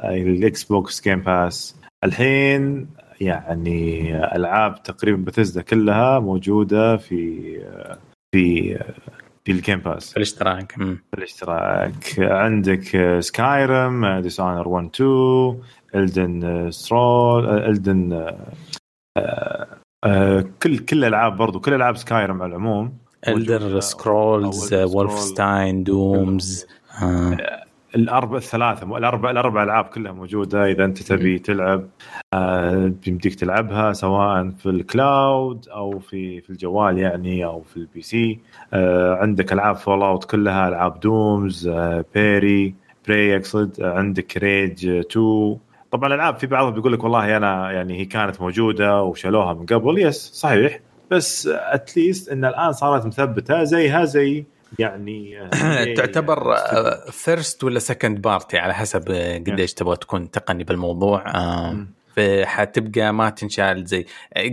[0.06, 2.88] ال Xbox Game Pass الحين
[3.22, 7.42] يعني ألعاب تقريبا بثزدا كلها موجودة في
[8.36, 8.78] في
[9.44, 11.04] آه، في ال Game Pass في الاشتراك مم.
[11.14, 15.62] الاشتراك عندك Skyrim Dishonored 1 2
[15.96, 18.32] Elder Scrolls Elder
[20.64, 23.80] كل كل الألعاب برضو كل ألعاب Skyrim على العموم Elder موجودة.
[23.80, 24.74] Scrolls.
[24.74, 26.66] Wolfenstein Dooms
[27.02, 27.38] آه.
[27.96, 31.90] الأربع الثلاثة الأربع الأربع ألعاب كلها موجودة إذا أنت تبي تلعب
[32.34, 38.02] آه، بيمديك تلعبها سواء في ال cloud أو في في الجوال يعني أو في ال
[38.02, 38.40] PC.
[38.74, 41.70] آه، عندك ألعاب Fallout كلها ألعاب Dooms
[42.14, 42.76] Prey
[43.08, 45.58] Prey أقصد عندك Rage 2
[45.92, 50.00] طبعا الألعاب في بعضها بيقول لك والله أنا يعني هي كانت موجودة وشالوها من قبل
[50.00, 50.80] yes صحيح.
[51.12, 54.46] بس at least إن الآن صارت مثبتة زيها زي
[54.80, 56.56] يعني آه، تعتبر
[57.12, 61.86] first ولا second party على حسب آه، قديش تبغى تكون تقني بالموضوع آه،.
[62.16, 64.06] فحتبقى ما تنشال زي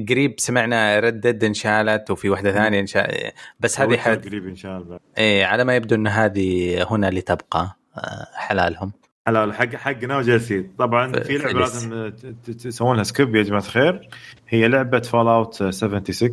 [0.09, 3.31] قريب سمعنا Red Dead انشالت وفي واحدة ثانية انشال
[3.61, 4.27] بس هذه حد...
[4.27, 8.93] قريب ان شاء الله إيه على ما يبدو إن هذه هنا لتبقى آه، حلالهم.
[9.27, 11.61] حلال حق حقنا وجالسين طبعا في لعبة.
[11.61, 12.13] لازم
[12.59, 14.09] تسوون لها skip يا جماعة الخير.
[14.49, 16.33] هي لعبة Fallout 76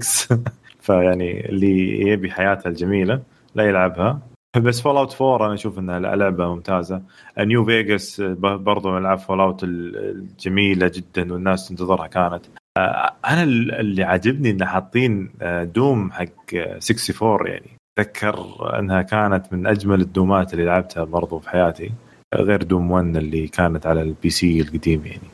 [0.82, 3.22] فيعني اللي يبي حياتها الجميلة.
[3.58, 4.22] لا يلعبها
[4.58, 7.02] بس Fallout 4 أنا أشوف إنها لعبة ممتازة
[7.40, 12.46] New Vegas برضو من ألعاب Fallout الجميله جدا والناس تنتظرها كانت
[12.78, 19.54] آه، أنا اللي عاجبني إن حاطين آه، Doom حق آه، 64 يعني أتذكر إنها كانت
[19.54, 21.92] من أجمل الدومات اللي لعبتها برضو في حياتي
[22.36, 25.28] غير Doom 1 اللي كانت على ال PC القديم يعني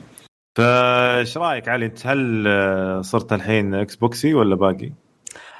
[0.57, 4.91] فايش رأيك علي أنت هل آه، صرت الحين إكس بوكسي ولا باقي؟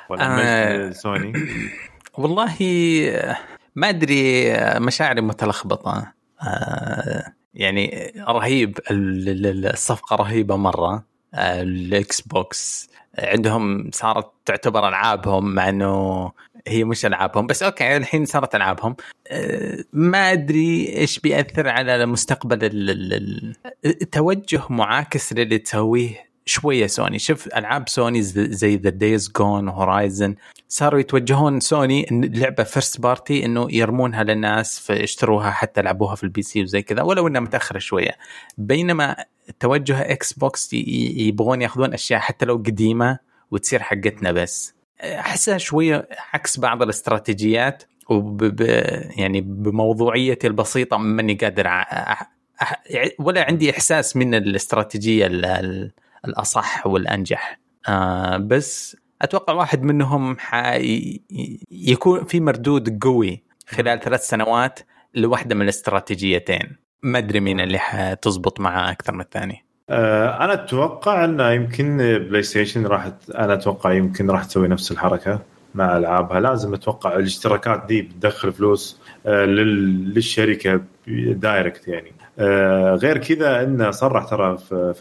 [0.10, 0.78] ولا آه.
[0.78, 1.34] ملك سوني؟
[2.17, 2.56] والله
[3.76, 6.13] ما أدري مشاعري متلخبطة.
[6.41, 11.06] آه، يعني رهيب ال- ال- الصفقة رهيبة مرة.
[11.34, 16.32] آه، ال Xbox عندهم صارت تعتبر ألعابهم مع إنه
[16.67, 18.95] هي مش ألعابهم بس okay الحين صارت ألعابهم.
[19.28, 26.88] آه، ما أدري إيش بيأثر على مستقبل ال- ال- ال- التوجه معاكس للي تسويه شوية
[26.88, 27.19] سوني.
[27.19, 30.36] شوف ألعاب سوني زي- the Days Gone Horizon
[30.67, 36.62] صاروا يتوجهون سوني لعبة first party إنه يرمونها للناس فيشتروها حتى يلعبوها في ال PC
[36.63, 38.12] وزي كذا ولو إنها متأخرة شوية.
[38.58, 39.15] بينما
[39.60, 43.19] توجه Xbox يبغون ياخذون أشياء حتى لو قديمة
[43.51, 44.73] وتصير حقتنا بس.
[45.03, 48.62] أحسها شوية عكس بعض الاستراتيجيات وب
[49.17, 52.23] يعني بموضوعيتي البسيطة ماني قادر أ- أ-
[52.63, 55.91] أ- ولا عندي إحساس من الاستراتيجية ال- ال-
[56.25, 57.59] الأصح والأنجح.
[57.88, 60.38] آه بس أتوقع واحد منهم.
[61.71, 64.79] يكون في مردود قوي خلال ثلاث سنوات
[65.15, 66.77] لواحدة من الاستراتيجيتين.
[67.03, 69.65] ما أدري مين اللي حتزبط معاه أكثر من الثاني.
[69.89, 75.39] آه، أنا أتوقع إنه يمكن PlayStation راح أنا أتوقع يمكن راح تسوي نفس الحركة
[75.75, 76.39] مع ألعابها.
[76.39, 80.81] لازم أتوقع الاشتراكات دي بتدخل فلوس آه، لل- للشركة
[81.27, 82.12] direct يعني.
[82.39, 84.93] آه، غير كذا انه صرح ترى Phil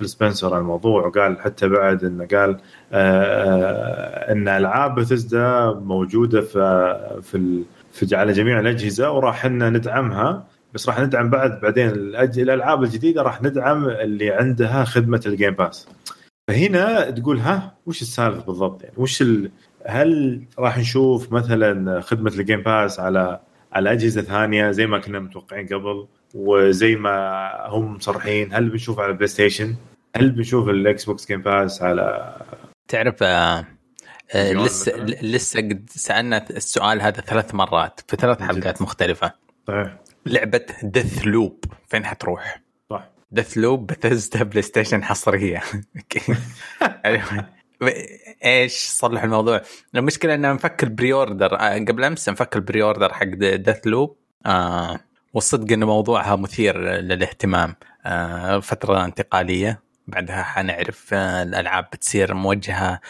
[0.43, 2.61] عن الموضوع وقال حتى بعد انه قال
[2.93, 10.47] آه، إن ألعاب بثزدا موجودة في في في على جميع الأجهزة وراح إن ندعمها.
[10.75, 15.89] بس راح ندعم بعد بعدين الألعاب الجديدة راح ندعم اللي عندها خدمة ال Game Pass
[16.49, 19.51] فهنا تقول ها وش السالفة بالضبط؟ يعني وش ال...
[19.87, 23.41] هل راح نشوف مثلا خدمة ال Game Pass على
[23.73, 29.11] على أجهزة ثانية زي ما كنا متوقعين قبل؟ وزي ما هم مصرحين هل بنشوف على
[29.11, 29.75] ال PlayStation
[30.17, 32.37] هل بنشوف ال Xbox Game Pass على
[32.89, 33.67] تعرف آه
[34.35, 38.43] آه لسه؟ لسه قد سألنا السؤال هذا ثلاث مرات في ثلاث.
[38.43, 39.33] حلقات مختلفة
[39.69, 45.63] صحيح لعبة Deathloop فين حتروح؟ صح Deathloop Bethesda PlayStation حصرية
[48.45, 49.63] إيش صلح الموضوع
[49.95, 54.17] المشكلة ان نفك ال pre-order قبل أمس نفك ال pre-order حق Deathloop
[54.47, 55.01] آه
[55.35, 57.75] والصدق إن موضوعها مثير للاهتمام.
[58.07, 63.01] آه فترة انتقالية بعدها حنعرف آه الألعاب بتصير موجهة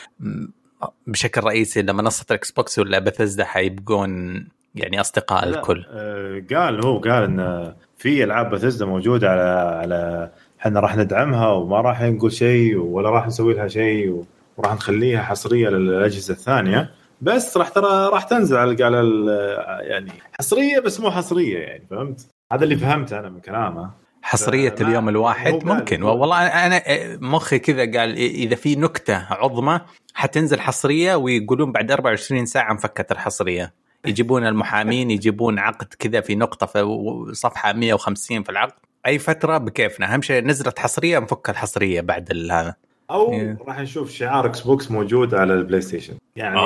[1.06, 7.22] بشكل رئيسي لمنصة ال Xbox ولا بثزدا حيبقون يعني أصدقاء الكل؟ آه، قال هو قال
[7.22, 9.42] إن في ألعاب بثزدا موجودة على
[9.80, 10.30] على
[10.60, 14.24] إحنا راح ندعمها وما راح نقول شيء ولا راح نسوي لها شيء
[14.56, 16.90] وراح نخليها حصرية للأجهزة الثانية.
[17.22, 18.98] بس راح ترى راح تنزل على على
[19.80, 23.90] يعني حصرية بس مو حصرية يعني فهمت؟ هذا اللي فهمته أنا من كلامه.
[24.22, 26.02] حصرية فما- اليوم الواحد ممكن.
[26.02, 26.82] والله أنا أنا
[27.20, 29.80] مخي كذا قال إذا في نكتة عظمى
[30.14, 33.72] حتنزل حصرية ويقولون بعد 24 ساعة انفكت الحصرية.
[34.06, 38.72] يجيبون المحامين يجيبون عقد كذا في نقطة في صفحة 150 في العقد.
[39.06, 40.14] أي فترة بكيفنا.
[40.14, 42.74] أهم شيء نزلت حصرية نفك الحصرية بعد هذا.
[43.12, 43.58] أو إيه.
[43.66, 46.56] راح نشوف شعار Xbox موجود على ال PlayStation يعني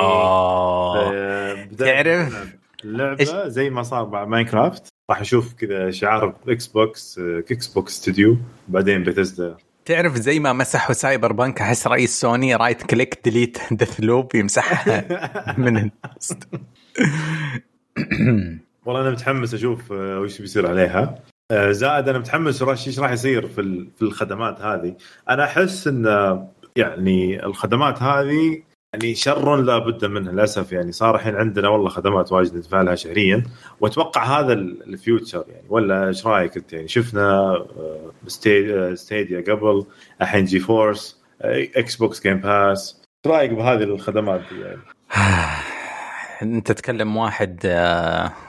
[1.71, 7.19] بداية تعرف؟ اللعبه زي ما صار مع Minecraft راح نشوف كذا شعار Xbox
[7.51, 13.57] Xbox Studio بعدين بتزدا تعرف زي ما مسحوا Cyberpunk أحس رئيس Sony right click delete
[13.71, 15.05] Deathloop يمسحها
[15.57, 15.91] من ال-
[18.85, 21.19] والله أنا متحمس أشوف آه، وش بيصير عليها.
[21.53, 24.95] زائد أنا متحمس إيش راح يصير في في الخدمات هذه.
[25.29, 30.71] أنا أحس إن آه، يعني الخدمات هذه يعني شر لا بد منه للأسف.
[30.71, 33.43] يعني صار الحين عندنا والله خدمات واجد ندفع لها شهريا.
[33.81, 35.65] وأتوقع هذا ال- ال future يعني.
[35.69, 38.11] ولا إيش رأيك أنت؟ يعني شفنا آه،
[38.47, 39.85] آه، Stadia قبل
[40.21, 44.81] الحين GeForce آه، Xbox Game Pass إيش رأيك بهذه الخدمات دي يعني؟
[46.41, 48.46] أنت تتكلم واحد آه،.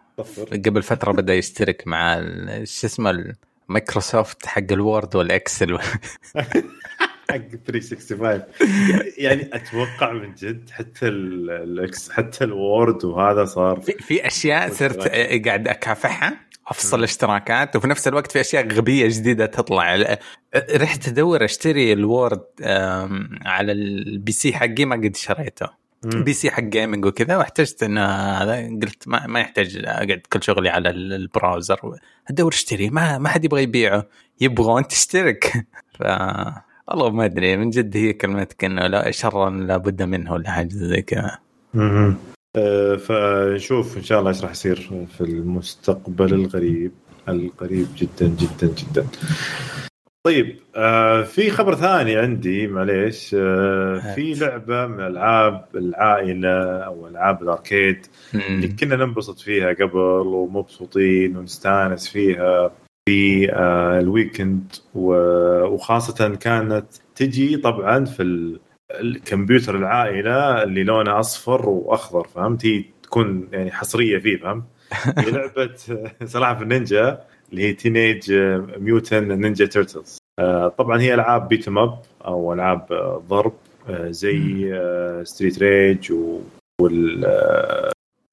[0.67, 2.21] قبل فترة بدأ يشترك مع
[2.65, 3.35] شو اسمه
[3.69, 5.79] مايكروسوفت حق ال Word وال Excel.
[7.31, 8.43] حق 365
[9.19, 14.73] يعني أتوقع من جد حتى ال- الاكس حتى ال Word وهذا صار في, في أشياء
[14.73, 15.09] صرت
[15.47, 19.97] قاعد أكافحها أفصل الاشتراكات وفي نفس الوقت في أشياء غبية جديدة تطلع.
[20.57, 22.45] رحت أدور أشتري ال Word
[23.47, 25.78] على ال PC حقي ما قد شريته.
[26.05, 30.91] PC حق gaming وكذا واحتجت إن هذا قلت ما, ما يحتاج أقعد كل شغلي على
[30.91, 31.81] ال- browser.
[32.31, 34.07] أدور أشتري ما ما حد يبغى يبيعه.
[34.41, 35.53] يبغون تشترك.
[35.99, 36.03] ف
[36.89, 41.03] والله ما أدري من جد هي كلمتك إنه لا شرا لابد منه ولا حاجة زي
[41.03, 41.39] كذا.
[42.57, 46.93] آه، فنشوف إن شاء الله إيش راح يصير في المستقبل القريب.
[47.29, 49.07] القريب جدا جدا جدا.
[50.29, 57.43] طيب آه في خبر ثاني عندي معليش آه في لعبة من ألعاب العائلة أو ألعاب
[57.43, 62.71] ال arcade اللي كنا ننبسط فيها قبل ومبسوطين ونستانس فيها
[63.09, 68.61] في آه ال weekend و- وخاصة كانت تجي طبعا في ال-
[69.01, 74.65] الكمبيوتر العائلة اللي لونه أصفر وأخضر فهمت؟ هي تكون يعني حصرية فيه فهمت؟
[75.19, 75.75] هي لعبة
[76.25, 78.33] سلاحف النينجا اللي هي Teenage
[78.79, 80.18] Mutant Ninja Turtles
[80.79, 83.53] طبعا هي ألعاب beat 'em up أو ألعاب آه، ضرب
[83.89, 84.73] آه، زي
[85.25, 86.13] Streets of Rage
[86.81, 87.25] وال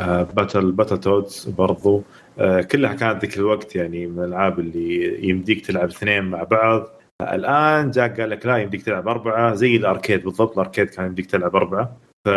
[0.02, 2.04] آه، Battle Battletoads برضو.
[2.40, 6.88] آه، كلها كانت ذيك الوقت يعني من الألعاب اللي يمديك تلعب اثنين مع بعض.
[7.22, 10.88] آه، الآن جاك قال لك لا يمديك تلعب أربعة زي ال arcade بالضبط ال arcade
[10.90, 11.98] كان يمديك تلعب أربعة.
[12.28, 12.30] ف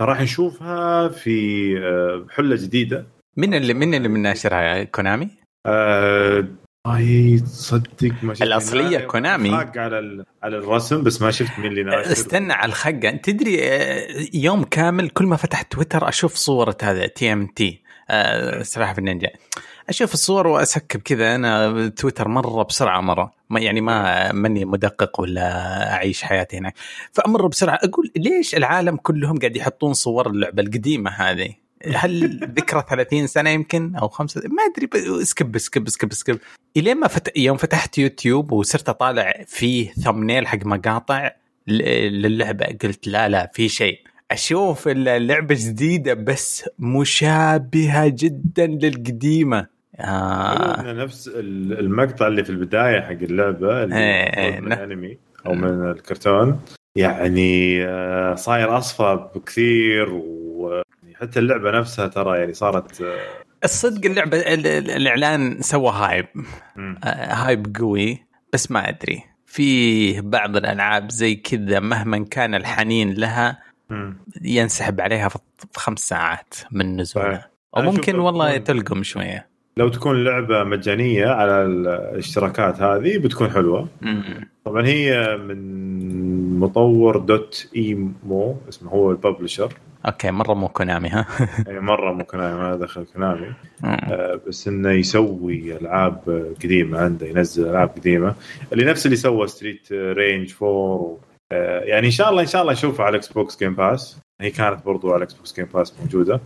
[0.00, 3.06] فراح نشوفها في آه، حلة جديدة.
[3.36, 5.28] من اللي من اللي من ناشرها Konami؟
[5.66, 6.44] آه،
[6.96, 9.54] اي تصدق ما شفت الأصلية أنا كونامي.
[9.54, 13.10] على ال- على الرسم بس ما شفت مين اللي ناشر استنى على الخقة.
[13.10, 17.82] تدري آه، يوم كامل كل ما فتحت تويتر أشوف صورة هذا TMNT
[18.62, 19.28] سلاحف النينجا.
[19.88, 23.32] أشوف الصور و أ skip كذا أنا تويتر مرة بسرعة مرة.
[23.50, 25.42] ما يعني ما ماني مدقق ولا
[25.92, 26.74] أعيش حياتي هناك.
[27.12, 31.48] فأمر بسرعة أقول ليش العالم كلهم قاعد يحطون صور اللعبة القديمة هذه؟
[31.94, 36.38] هل ذكرى 30 سنة يمكن أو خمسة؟ ما أدري skip skip skip skip
[36.76, 37.36] الين ما فت...
[37.36, 41.30] يوم فتحت يوتيوب وصرت أطالع فيه thumbnail حق مقاطع
[41.66, 43.98] للعبة قلت لا لا في شيء.
[44.30, 49.66] أشوف اللعبة جديدة بس مشابهة جدا للقديمة.
[50.00, 50.92] آه.
[50.92, 54.78] نفس ال- المقطع اللي في البداية حق اللعبة اللي إيه، إيه، من نعم.
[54.78, 56.60] الأنمي أو من الكرتون.
[56.96, 60.08] يعني آه، صاير أصفى بكثير
[61.18, 63.18] وحتى اللعبة نفسها ترى يعني صارت آه،
[63.64, 66.26] الصدق اللعبة ال- ال- الإعلان سوى هايب.
[67.04, 73.62] آه، هايب قوي بس ما أدري في بعض الألعاب زي كذا مهما كان الحنين لها.
[74.42, 75.38] ينسحب عليها في
[75.76, 77.48] خمس ساعات من نزولها صحيح.
[77.76, 79.48] أو ممكن والله تلقم شوية
[79.78, 83.88] لو تكون لعبة مجانية على الاشتراكات هذه بتكون حلوة.
[84.64, 89.72] طبعا هي من مطور Dotemu اسمه هو ال publisher.
[90.06, 91.26] okay مرة مو Konami ها؟
[91.66, 93.52] يعني مرة مو Konami ما دخل كونامي.
[93.84, 98.34] آه، بس إنه يسوي ألعاب قديمة عنده ينزل ألعاب قديمة.
[98.72, 101.18] اللي نفس اللي سوى Streets of Rage 4
[101.52, 104.84] آه، يعني إن شاء الله إن شاء الله نشوفها على Xbox Game Pass هي كانت
[104.86, 106.40] برضو على Xbox Game Pass موجوده.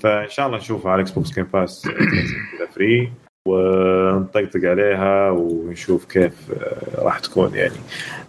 [0.00, 3.12] فإن شاء الله نشوفها على Xbox Game Pass كذا free
[3.48, 7.74] ونطقطق عليها ونشوف كيف آه، راح تكون يعني.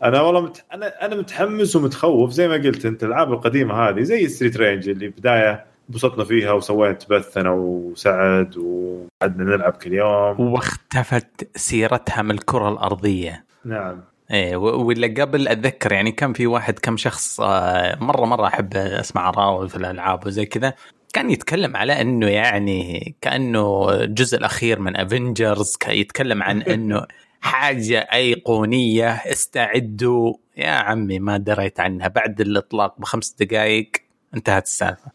[0.04, 0.64] أنا والله مت...
[0.74, 2.32] أنا أنا متحمس ومتخوف.
[2.32, 6.52] زي ما قلت أنت الألعاب القديمة هذه زي Streets of Rage اللي بداية انبسطنا فيها
[6.52, 10.40] وسويت بث أنا وسعد وقعدنا نلعب كل يوم.
[10.40, 13.46] واختفت سيرتها من الكرة الأرضية.
[13.66, 14.02] نعم.
[14.32, 19.30] إيه ولا قبل أتذكر يعني كان في واحد كم شخص آه، مرة مرة أحب أسمع
[19.30, 20.74] راوي في الألعاب وزي كذا.
[21.14, 27.06] كان يتكلم على إنه يعني كأنه الجزء الأخير من افنجرز كان يتكلم عن إنه
[27.42, 30.34] حاجة أيقونية استعدوا.
[30.58, 32.08] يا عمي ما دريت عنها.
[32.08, 33.92] بعد الإطلاق بخمس دقائق
[34.36, 35.12] انتهت السالفة.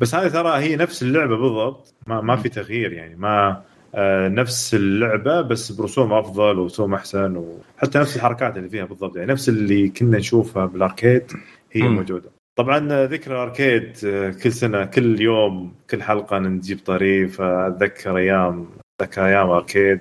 [0.00, 1.94] بس هذه ترى هي نفس اللعبة بالضبط.
[2.06, 3.16] ما ما في تغيير يعني.
[3.16, 3.62] ما
[4.28, 9.16] نفس اللعبة بس برسوم أفضل ورسوم أحسن وحتى نفس الحركات اللي فيها بالضبط.
[9.16, 11.22] يعني نفس اللي كنا نشوفها بالأركيد
[11.72, 11.94] هي مم.
[11.96, 12.30] موجودة.
[12.56, 17.40] طبعا آه، ذكرى اركيد آه، كل سنة كل يوم كل حلقة نجيب طريف.
[17.40, 18.66] أتذكر أيام
[19.00, 20.00] أتذكر أيام اركيد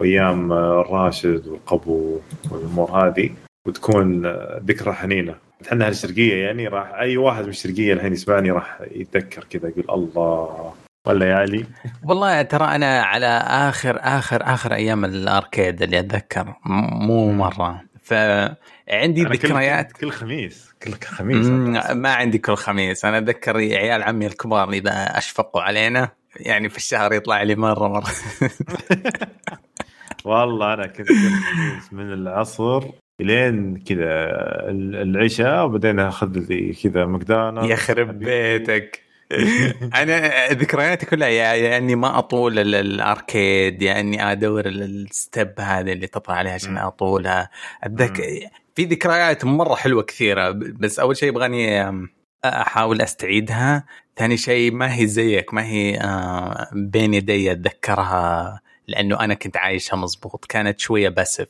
[0.00, 2.20] وأيام آه، الراشد والقبو
[2.50, 3.30] والأمور هذه
[3.66, 5.34] وتكون آه، ذكرى حنينة.
[5.66, 9.84] إحنا أهل الشرقيه يعني راح أي واحد من الشرقية الحين يسمعني راح يتذكر كذا يقول
[9.90, 10.72] الله.
[11.06, 11.66] ولا يا علي؟
[12.04, 17.80] والله ترى أنا على آخر آخر آخر أيام الأركيد اللي أتذكر مو مرة.
[18.04, 19.92] فعندي ذكريات.
[19.92, 21.46] كل خميس كل خميس
[21.92, 23.04] ما عندي كل خميس.
[23.04, 28.10] أنا أتذكر عيال عمي الكبار إذا أشفقوا علينا يعني في الشهر يطلع لي مرة مرة.
[30.24, 31.08] والله أنا كنت
[31.92, 32.84] من العصر
[33.20, 34.04] لين كذا
[34.70, 37.70] ال- العشاء وبعدين أخذ لي كذا ماكدونالدز.
[37.70, 39.02] يخرب بيتك.
[40.02, 45.52] أنا ذكرياتي كلها يا يا إني ما أطول ال- arcade يا إني أدور ال- step
[45.60, 46.78] هذه اللي تطلع عليها عشان.
[46.78, 47.50] أطولها.
[47.84, 48.22] أتذكر
[48.74, 51.90] في ذكريات مرة حلوة كثيرة بس أول شيء يبغاني
[52.44, 53.84] أحاول أستعيدها.
[54.16, 59.96] ثاني شيء ما هي زيك ما هي آه، بين يدي أتذكرها لأنه أنا كنت عايشها
[59.96, 61.48] مزبوط كانت شوية باسف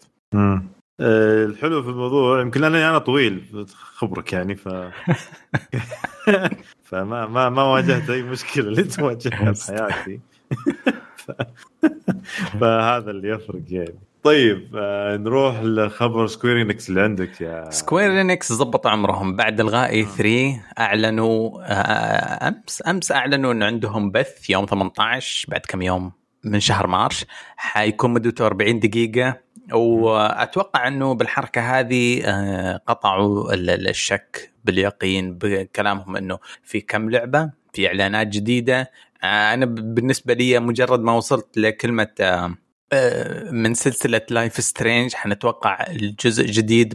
[1.03, 4.68] الحلو في الموضوع يمكن لاني أنا طويل خبرك يعني ف
[6.88, 10.20] فما ما ما واجهت أي مشكلة اللي تواجهها في حياتي.
[11.16, 11.30] ف...
[12.61, 13.98] فهذا اللي يفرق يعني.
[14.22, 19.36] طيب آه، نروح لخبر Square Enix اللي عندك يا Square Enix زبط عمرهم.
[19.36, 25.82] بعد الغاء E3 أعلنوا آه، امس أمس أعلنوا انه عندهم بث يوم 18 بعد كم
[25.82, 26.12] يوم؟
[26.44, 27.24] من شهر March.
[27.57, 29.38] حيكون مدته 40 دقيقة.
[29.72, 37.50] وأتوقع أنه بالحركة هذه آه، قطعوا ال- ال- الشك باليقين بكلامهم أنه في كم لعبة
[37.72, 38.90] في إعلانات جديدة.
[39.24, 42.54] آه، أنا ب- بالنسبة لي مجرد ما وصلت لكلمة آه، آه،
[43.51, 46.95] من سلسلة Life is Strange حنتوقع الجزء جديد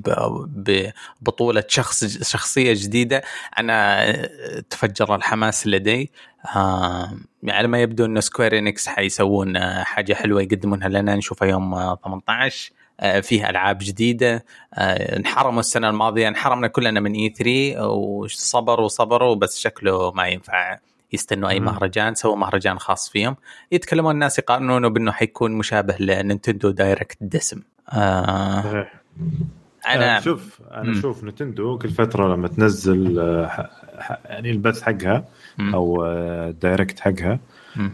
[1.22, 3.22] ببطولة شخص شخصية جديدة.
[3.60, 6.12] أنا آه، تفجر الحماس لدي.
[6.56, 7.18] آه،
[7.50, 11.16] على ما يبدو أن Square Enix حيسوون آه، حاجة حلوة يقدمونها لنا.
[11.16, 14.46] نشوفها يوم آه، 18 آه، فيه ألعاب جديدة.
[14.74, 16.28] آه، انحرموا السنة الماضية.
[16.28, 20.78] انحرمنا كلنا من E3 وصبروا وصبروا بس شكله ما ينفع.
[21.14, 21.60] يستنوا أي.
[21.60, 23.36] مهرجان سووا مهرجان خاص فيهم
[23.72, 27.62] يتكلمون الناس يقارنونه بأنه حيكون مشابه ل Nintendo Direct دسم
[27.94, 28.94] آه صحيح
[29.88, 31.00] أنا آه، شوف أنا.
[31.00, 33.70] أشوف Nintendo كل فترة لما تنزل آه،
[34.26, 35.26] يعني البث حقها.
[35.60, 37.40] أو ال Direct حقها.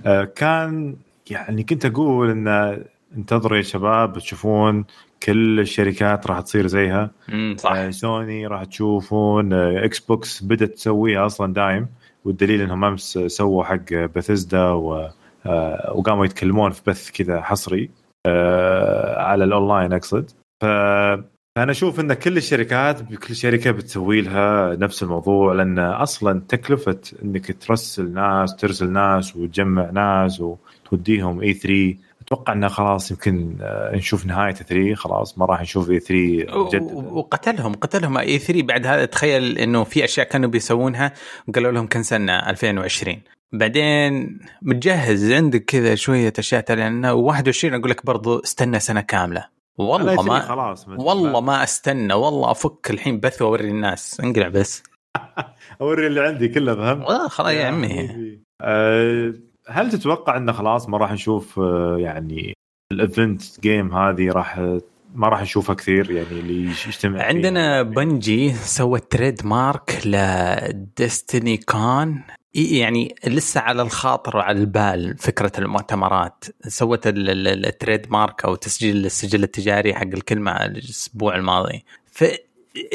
[0.06, 0.96] آه، كان
[1.30, 2.78] يعني كنت أقول إن
[3.18, 4.86] انتظروا يا شباب تشوفون
[5.24, 7.12] كل الشركات راح تصير زيها
[7.58, 11.88] صح سوني راح تشوفون Xbox بدأت تسويها أصلا دايم
[12.26, 15.10] والدليل إنهم أمس سووا حق بثزدا و
[15.46, 17.90] آه، وقاموا يتكلمون في بث كذا حصري
[18.26, 20.32] آه، على الأونلاين أقصد.
[20.62, 20.66] ف
[21.58, 27.64] فأنا أشوف إن كل الشركات كل شركة بتسوي لها نفس الموضوع لأن أصلا تكلفة إنك
[27.64, 31.96] ترسل ناس ترسل ناس وتجمع ناس وتوديهم E3
[32.34, 36.94] أتوقع إنه خلاص يمكن آه، نشوف نهاية 3 خلاص ما راح نشوف E3 و- مجددا
[36.96, 38.18] وقتلهم قتلهم.
[38.18, 41.14] E3 بعد هذا تخيل إنه في أشياء كانوا بيسوونها
[41.48, 43.22] وقالوا لهم cancelلنا 2020
[43.54, 49.46] بعدين متجهز عندك كذا شوية أشياء ترى 21 أقول لك برضو استنى سنة كاملة.
[49.78, 54.20] والله ما خلاص والله ما استنى والله أفك الحين بث وأوري الناس.
[54.20, 54.84] انقلع بس.
[55.82, 58.08] أوري اللي عندي كله فهمت؟ خلاص يا عمي.
[58.08, 58.44] حبيبي.
[59.70, 62.54] هل تتوقع انه خلاص ما راح نشوف آه، يعني
[62.92, 64.58] ال event game هذه راح
[65.16, 72.22] ما راح نشوفها كثير؟ يعني اللي يجتمع؟ عندنا بنجي سوت تريد مارك لديستني كون
[72.54, 76.46] يعني لسه على الخاطر وعلى البال فكرة المؤتمرات.
[76.68, 81.86] سوت ال- ال- التريد مارك أو تسجيل السجل التجاري حق الكلمة الأسبوع الماضي.
[82.12, 82.24] ف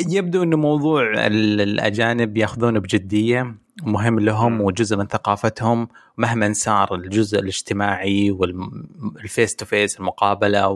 [0.08, 3.54] يبدو إنه موضوع الأجانب ياخذونه بجدية.
[3.82, 10.68] مهم لهم وجزء من ثقافتهم مهما صار الجزء الاجتماعي والفيس تو فيس المقابلة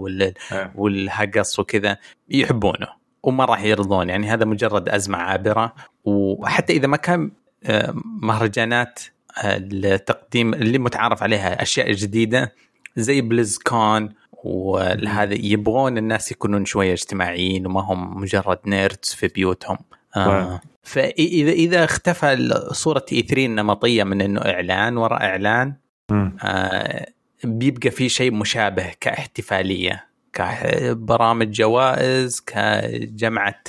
[0.74, 1.96] وال hugs وكذا
[2.28, 2.88] يحبونه
[3.22, 4.08] وما راح يرضون.
[4.08, 5.72] يعني هذا مجرد أزمة عابرة.
[6.04, 7.30] وحتى إذا ما كان
[7.64, 9.00] آه، مهرجانات
[9.44, 12.52] التقديم اللي متعارف عليها أشياء جديدة
[12.96, 14.08] زي BlizzCon
[14.44, 19.78] وهذا يبغون الناس يكونون شوية اجتماعيين وما هم مجرد nerds في بيوتهم.
[20.16, 20.60] آه.
[20.82, 25.74] فاذا إذا اختفى صورة E3 النمطية من إنه إعلان وراء إعلان
[26.44, 27.06] آه
[27.44, 33.62] بيبقى في شيء مشابه كاحتفالية كبرامج جوائز كجمعة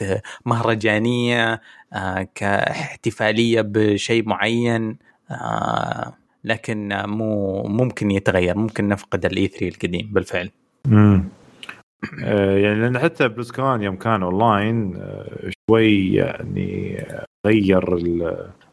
[0.45, 1.61] مهرجانية
[1.93, 4.97] آه كاحتفالية بشيء معين
[5.31, 10.49] آه لكن مو ممكن يتغير ممكن نفقد ال E3 القديم بالفعل.
[10.87, 11.23] امم
[12.17, 16.97] يعني لأن حتى BlizzCon يوم كان اونلاين آه شوي يعني
[17.47, 17.83] غير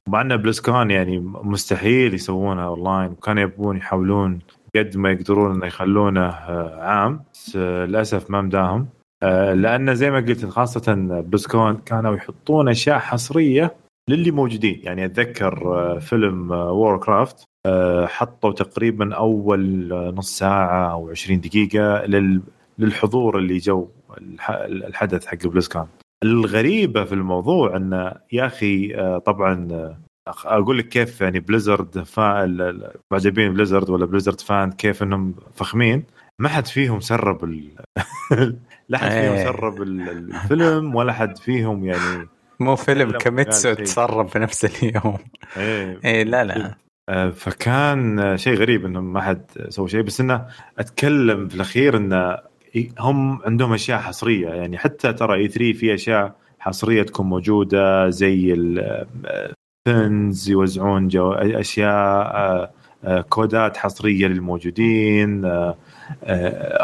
[0.09, 4.39] مع إن BlizzCon يعني مستحيل يسوونها اونلاين وكانوا يبون يحاولون
[4.77, 8.89] قد ما يقدرون إنه يخلونه آه عام بس آه للأسف ما مداهم.
[9.23, 13.75] آه لأن زي ما قلت خاصة BlizzCon كانوا يحطون أشياء حصرية
[14.11, 14.81] للي موجودين.
[14.83, 21.41] يعني أتذكر آه، فيلم War آه، craft آه، حطوا تقريبا أول نص ساعة أو 20
[21.41, 22.07] دقيقة
[22.81, 23.89] للحضور اللي جو
[24.67, 25.87] الحدث حق BlizzCon
[26.25, 28.93] الغريبة في الموضوع انه يا أخي
[29.27, 29.69] طبعا
[30.45, 32.05] أقول لك كيف يعني بليزرد
[33.13, 36.05] معجبين بليزرد ولا بليزرد فان كيف إنهم فخمين.
[36.39, 37.71] ما حد فيهم سرب ال...
[38.89, 39.45] لا حد فيهم إيه.
[39.45, 42.29] سرب الفيلم ولا حد فيهم يعني
[42.61, 45.19] مو فيلم كميتسو تصرف في نفس اليوم.
[45.57, 46.75] إيه, إيه لا لا.
[47.09, 50.03] آه، فكان شيء غريب انهم ما حد سوى شيء.
[50.03, 50.47] بس إنه
[50.79, 52.39] أتكلم في الأخير إنه
[52.99, 54.49] هم عندهم أشياء حصرية.
[54.49, 58.53] يعني حتى ترى E3 في أشياء حصرية تكون موجودة زي
[59.87, 62.71] ال pins يوزعون جو أشياء
[63.05, 65.77] آه، codeات حصرية للموجودين آه،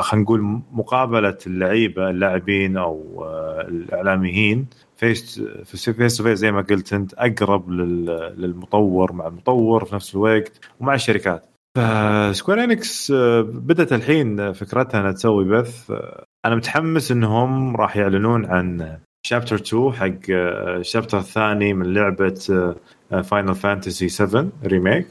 [0.00, 3.24] خلينا نقول مقابلة اللعيبة اللاعبين أو
[3.68, 4.66] الإعلاميين.
[4.96, 10.94] face face face زي ما قلت أنت أقرب للمطور مع المطور في نفس الوقت ومع
[10.94, 11.55] الشركات.
[11.76, 15.90] ف Square Enix آه، بدأت الحين فكرتها إنها تسوي بث.
[15.90, 21.94] آه، أنا متحمس إنهم راح يعلنون عن chapter 2 حق ال chapter آه، الثاني من
[21.94, 22.74] لعبة
[23.22, 25.06] Final Fantasy 7 Remake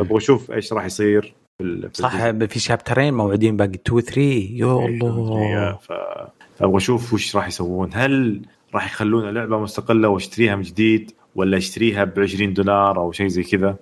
[0.00, 4.86] أبغى أشوف إيش راح يصير في صح في chapterين موعودين باقي 2 3 يا إيه،
[4.86, 5.78] الله.
[6.56, 7.90] فابغى أشوف وش راح يسوون.
[7.94, 8.42] هل
[8.74, 13.42] راح يخلونها لعبه مستقلة وأشتريها من جديد ولا أشتريها ب 20 دولار أو شيء زي
[13.42, 13.76] كذا؟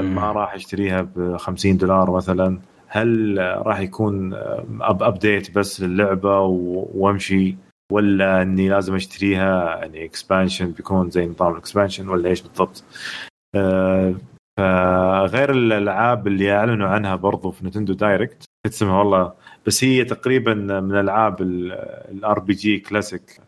[0.00, 2.58] ما راح اشتريها ب 50 دولار مثلا.
[2.88, 4.34] هل راح يكون
[4.80, 7.56] up update بس للعبة وامشي
[7.92, 12.84] ولا إني لازم أشتريها يعني expansion بيكون زي نظام ال expansion ولا إيش بالضبط؟
[13.54, 14.14] آه،
[14.58, 19.32] فغير الألعاب اللي أعلنوا عنها برضو في Nintendo Direct اسمها والله؟
[19.66, 23.40] بس هي تقريبا من العاب ال RPG classic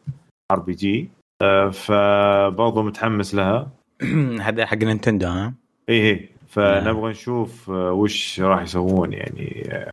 [0.53, 1.11] RPG
[1.73, 3.71] فبرضه متحمس لها.
[4.47, 5.55] هذا حق Nintendo ها؟
[5.89, 9.91] اي اي فنبغى نشوف آه، وش راح يسوون يعني آه،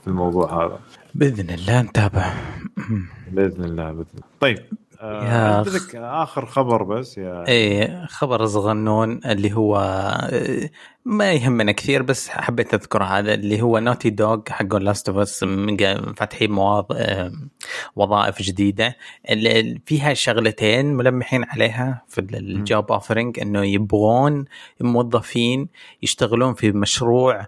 [0.00, 0.80] في الموضوع هذا.
[1.14, 2.34] بإذن الله نتابع.
[3.32, 4.28] بإذن الله بإذن الله.
[4.40, 4.58] طيب.
[5.00, 9.76] آه عندك آخر خبر بس يا إيه خبر صغنون اللي هو
[10.32, 10.70] آه،
[11.04, 15.44] ما يهمنا كثير بس حبيت أذكر هذا اللي هو Naughty Dog حق Last of Us
[16.16, 16.86] فاتحين مواض...
[16.92, 17.32] آه،
[17.96, 18.96] وظائف جديدة.
[19.30, 24.44] اللي فيها شغلتين ملمحين عليها في ال job offering إنه يبغون
[24.80, 25.68] موظفين
[26.02, 27.46] يشتغلون في مشروع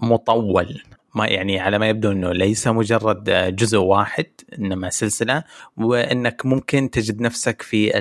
[0.00, 0.82] مطول.
[1.16, 3.24] ما يعني على ما يبدو إنه ليس مجرد
[3.56, 4.26] جزء واحد
[4.58, 5.44] إنما سلسلة
[5.76, 7.98] وإنك ممكن تجد نفسك في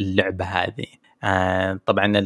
[0.00, 0.86] اللعبة هذه.
[1.24, 2.18] آه، طبعا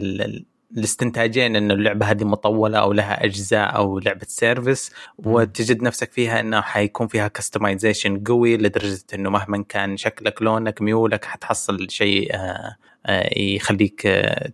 [0.77, 6.61] الاستنتاجين انه اللعبة هذه مطولة أو لها أجزاء أو لعبة service وتجد نفسك فيها إنه
[6.61, 12.77] حيكون فيها customization قوي لدرجة إنه مهما كان شكلك لونك ميولك حتحصل شيء آه،
[13.07, 14.01] آه، يخليك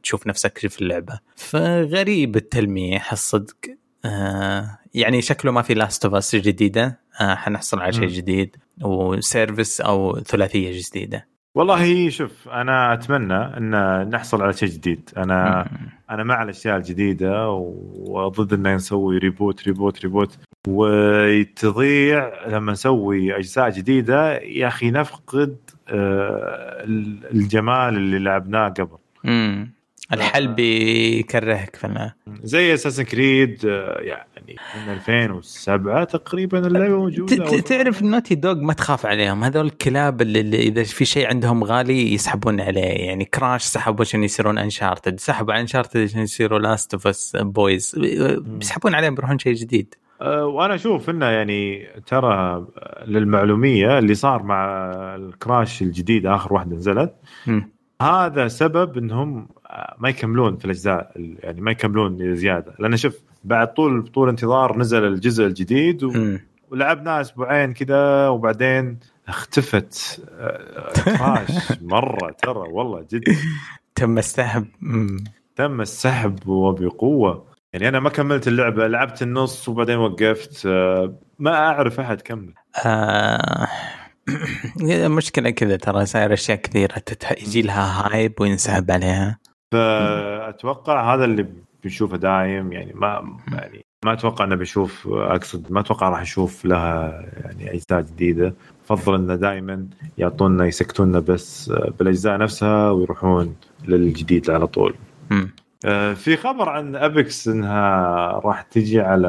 [0.03, 1.21] تشوف نفسك في اللعبة.
[1.37, 3.57] فغريب التلميح الصدق.
[4.05, 7.01] آه يعني شكله ما في Last of Us جديدة.
[7.21, 11.27] آه حنحصل على شيء جديد و service أو ثلاثية جديدة.
[11.55, 15.11] والله شوف أنا أتمنى إن نحصل على شيء جديد.
[15.17, 15.89] أنا مم.
[16.11, 17.51] أنا مع الأشياء الجديدة
[17.99, 25.57] وضد ان نسوي reboot reboot reboot وتضيع لما نسوي أجزاء جديدة يا أخي نفقد
[25.89, 26.85] آه
[27.33, 28.99] الجمال اللي لعبناه قبل.
[29.25, 29.78] امم
[30.13, 32.11] الحل بيكرهك في
[32.43, 37.61] زي Assassin's Creed يعني من 2007 تقريبا اللعبة موجودة.
[37.61, 42.15] تعرف Naughty Dog ما تخاف عليهم هذول الكلاب اللي, اللي إذا في شيء عندهم غالي
[42.15, 47.07] يسحبون عليه يعني Crash سحبوا عشان يصيرون Uncharted سحبوا على Uncharted عشان يصيروا Last of
[47.07, 47.95] Us boys
[48.39, 49.95] بيسحبون عليهم بيروحون شيء جديد.
[50.21, 52.67] أه، وأنا أشوف إنه يعني ترى
[53.07, 57.15] للمعلومية اللي صار مع الكراش الجديد آخر واحدة نزلت
[57.47, 57.61] م.
[58.03, 59.49] هذا سبب إنهم
[59.99, 62.75] ما يكملون في الأجزاء يعني ما يكملون زيادة.
[62.79, 66.37] لأن شوف بعد طول طول انتظار نزل الجزء الجديد و...
[66.71, 68.99] ولعبناه أسبوعين كذا وبعدين
[69.29, 70.21] اختفت.
[71.05, 71.51] كراش
[71.83, 73.25] مرة ترى والله جد.
[73.95, 74.67] تم السحب.
[75.57, 77.49] تم السحب وبقوة.
[77.73, 80.67] يعني أنا ما كملت اللعبة لعبت النص وبعدين وقفت.
[80.67, 82.55] أه، ما أعرف أحد كمل.
[82.85, 83.69] آه
[85.09, 89.39] مشكلة كذا ترى صاير أشياء كثيرة يجي لها هايب وينسحب عليها.
[89.73, 91.47] فأتوقع هذا اللي
[91.85, 97.25] بنشوفه دايم يعني ما يعني ما أتوقع إنه بنشوف أقصد ما أتوقع راح نشوف لها
[97.45, 98.55] يعني اجزاء جديدة.
[98.91, 99.87] أفضل إنه دائما
[100.19, 104.95] يعطونا يسكتونا بس بالأجزاء نفسها ويروحون للجديد على طول.
[105.85, 107.87] آه، في خبر عن ابيكس إنها
[108.45, 109.29] راح تجي على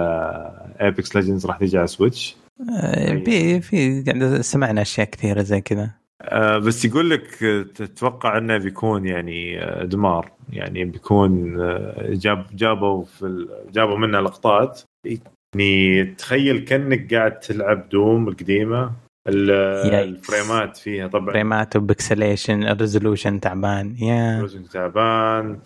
[0.77, 2.37] Apex Legends راح تجي على Switch
[2.81, 5.98] آه، في في سمعنا أشياء كثيرة زي كذا.
[6.21, 7.27] آه بس يقول لك
[7.75, 10.31] تتوقع إنه بيكون يعني آه، دمار.
[10.53, 14.81] يعني بيكون آه، جاب جابوا في جابوا منها لقطات.
[15.05, 18.91] يعني تخيل كأنك قاعد تلعب Doom القديمة.
[19.27, 21.07] الفريمات فيها.
[21.07, 23.95] طبعا فريمات و pixelation ال resolution تعبان.
[24.01, 24.71] يا yeah.
[24.71, 25.59] تعبان.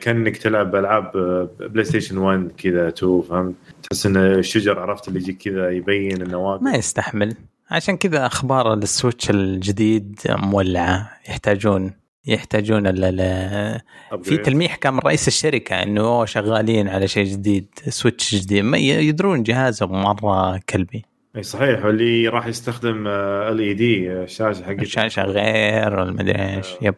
[0.00, 1.12] كأنك تلعب ألعاب
[1.60, 6.74] PlayStation 1 كذا 2 فهمت؟ تحس إن الشجر عرفت اللي يجيك كذا يبين النوافذ ما
[6.74, 7.36] يستحمل.
[7.70, 11.10] عشان كذا أخبار ال Switch الجديد مولعة.
[11.28, 11.92] يحتاجون
[12.26, 13.80] يحتاجون ال
[14.22, 18.64] في تلميح كان من رئيس الشركة إنه شغالين على شيء جديد Switch جديد.
[18.64, 21.04] ما يدرون جهازهم مرة كلبي.
[21.36, 24.82] أي صحيح واللي راح يستخدم LED الشاشة حقته.
[24.82, 26.66] الشاشة غير ولا مدري إيش.
[26.82, 26.94] yep.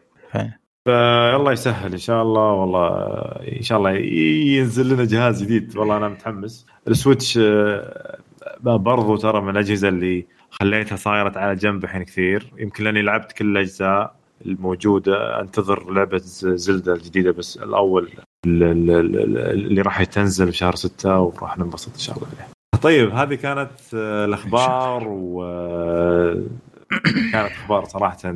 [0.85, 2.89] فالله يسهل إن شاء الله والله
[3.57, 5.77] إن شاء الله ينزل لنا جهاز جديد.
[5.77, 6.65] والله أنا متحمس.
[6.87, 8.17] السويتش آه،
[8.63, 12.53] برضو ترى من الأجهزة اللي خليتها صايرة على جنب الحين كثير.
[12.57, 15.41] يمكن لأني لعبت كل الأجزاء الموجودة.
[15.41, 18.09] أنتظر لعبة زلدة الجديدة بس الأول
[18.45, 22.47] اللي راح تنزل بشهر ستة وراح ننبسط إن شاء الله عليه.
[22.81, 26.43] طيب هذه كانت آه، الأخبار و آه،
[27.31, 28.33] كانت أخبار صراحة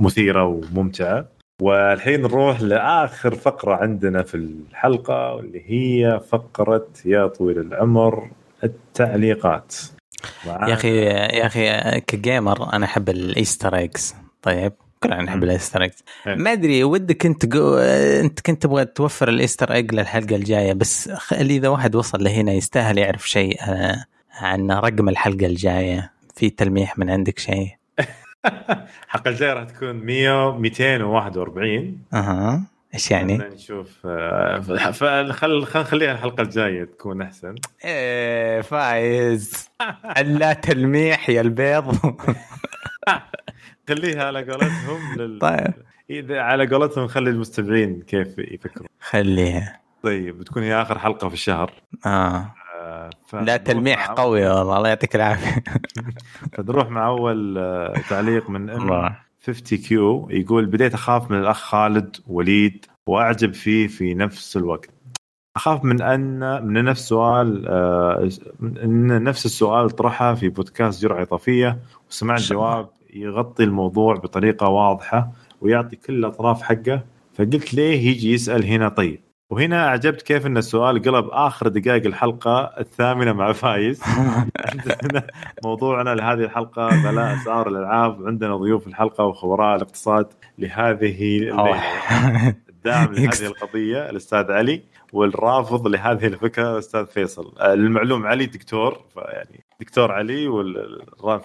[0.00, 1.26] مثيرة وممتعة.
[1.62, 8.30] والحين نروح لآخر فقرة عندنا في الحلقة واللي هي فقرة يا طويل العمر
[8.64, 9.74] التعليقات.
[10.46, 14.14] يا أخي يا أخي ك gamer أنا أحب ال Easter eggs.
[14.42, 16.04] طيب كلنا نحب ال Easter eggs.
[16.26, 17.76] ما أدري ودك أنت جو...
[18.20, 22.52] أنت كنت تبغى توفر ال Easter egg للحلقة الجاية بس خلي إذا واحد وصل لهنا
[22.52, 24.04] يستاهل يعرف شيء آه،
[24.40, 26.12] عن رقم الحلقة الجاية.
[26.36, 27.68] في تلميح من عندك شيء؟
[29.04, 32.62] الحلقة الجاية راح تكون 100 241 أها.
[32.96, 34.06] إيش يعني؟ نشوف.
[34.06, 37.54] آه، فخل خل نخليها الحلقة الجاية تكون أحسن.
[37.84, 39.70] إيه فايز.
[40.22, 41.96] لا تلميح يا البيض.
[43.88, 45.38] خليها على قولتهم لل...
[45.38, 45.74] طيب.
[46.10, 49.80] إذا على قولتهم خلي المستمعين كيف يفكروا خليها.
[50.02, 51.72] طيب بتكون هي آخر حلقة في الشهر.
[52.06, 55.64] آه, آه لا تلميح قوي والله الله يعطيك العافية.
[56.56, 59.16] فنروح مع أول آه، تعليق من أم.
[59.46, 64.90] 50 كيو يقول بديت أخاف من الأخ خالد وليد وأعجب فيه في نفس الوقت.
[65.56, 68.30] أخاف من أن من نفس سؤال آه
[68.62, 71.78] إن نفس السؤال طرحه في بودكاست جرعة إضافية
[72.10, 77.04] وسمعت جواب يغطي الموضوع بطريقة واضحة ويعطي كل الأطراف حقه.
[77.34, 79.20] فقلت ليه يجي يسأل هنا طيب؟
[79.50, 84.02] وهنا أعجبت كيف إن السؤال قلب آخر دقائق الحلقة الثامنة مع فايز.
[85.64, 88.26] موضوعنا لهذه الحلقة غلاء اسعار الألعاب.
[88.26, 90.26] عندنا ضيوف الحلقة وخبراء الاقتصاد
[90.58, 91.50] لهذه
[92.68, 94.82] الداعم لهذه القضية الأستاذ علي
[95.12, 97.54] والرافض لهذه الفكرة الأستاذ فيصل.
[97.62, 100.48] للمعلوم علي دكتور فيعني دكتور علي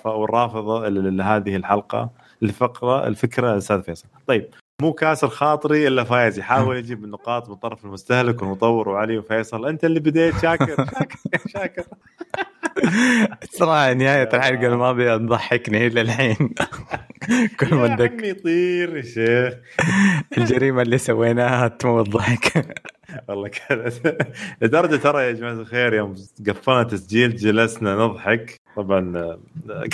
[0.05, 2.09] والرافض لهذه الحلقة
[2.43, 4.07] الفقرة الفكرة الاستاذ فيصل.
[4.27, 4.45] طيب
[4.81, 6.39] مو كاسر خاطري إلا فايز.
[6.39, 9.65] يحاول يجيب النقاط من طرف المستهلك والمطور وعلي وفيصل.
[9.65, 10.67] أنت اللي بديت شاكر.
[10.99, 11.17] شاكر.
[11.47, 11.83] شاكر.
[13.51, 16.35] صراحة نهاية الحلقة الماضيه تضحكني إلى الحين.
[17.59, 19.53] كل ما اتذكر يطير يا شيخ.
[20.37, 22.75] الجريمة اللي سويناها تموت ضحك
[23.29, 23.93] والله كانت
[24.61, 26.15] لدرجة ترى يا جماعة الخير يوم
[26.49, 28.61] قفلنا تسجيل جلسنا نضحك.
[28.75, 29.37] طبعا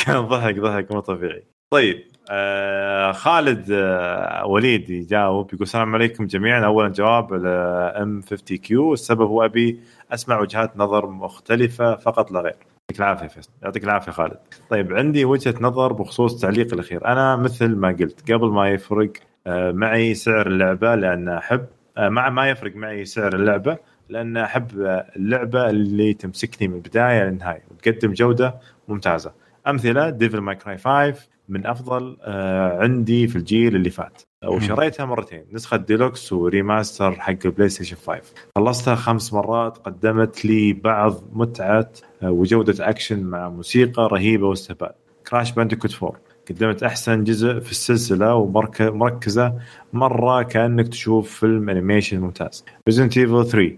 [0.06, 1.44] كان ضحك ضحك مو طبيعي.
[1.70, 2.17] طيب.
[2.32, 6.66] آه خالد آه وليد يجاوب يقول السلام عليكم جميعا.
[6.66, 9.80] اولا جواب M50Q السبب هو أبي
[10.14, 12.56] أسمع وجهات نظر مختلفة فقط لا غير.
[12.90, 13.50] يعطيك العافية فيصل.
[13.64, 14.38] يعطيك العافية خالد.
[14.70, 17.06] طيب عندي وجهة نظر بخصوص التعليق الأخير.
[17.06, 19.12] أنا مثل ما قلت قبل ما يفرق
[19.48, 21.66] آه معي سعر اللعبة لأن أحب
[21.98, 23.78] آه مع ما يفرق معي سعر اللعبة
[24.10, 24.68] لأن أحب
[25.16, 28.56] اللعبة اللي تمسكني من البداية للنهاية وتقدم جودة
[28.88, 29.32] ممتازة.
[29.68, 31.14] أمثلة Devil May Cry 5
[31.50, 34.22] من أفضل آه عندي في الجيل اللي فات.
[34.46, 38.22] وشريتها مرتين نسخة deluxe و remaster حق ال PlayStation 5
[38.58, 41.90] خلصتها خمس مرات قدمت لي بعض متعة
[42.24, 44.92] آه وجودة أكشن مع موسيقى رهيبة واستهبال.
[45.30, 46.20] Crash Bandicoot 4
[46.50, 49.54] قدمت أحسن جزء في السلسلة ومركزه
[49.94, 52.66] مرة كأنك تشوف فيلم animation ممتاز.
[52.88, 53.78] Resident Evil 3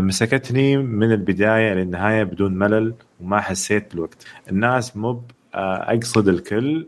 [0.00, 4.26] مسكتني من البداية للنهاية بدون ملل وما حسيت بالوقت.
[4.50, 5.22] الناس مو
[5.54, 6.86] أقصد الكل.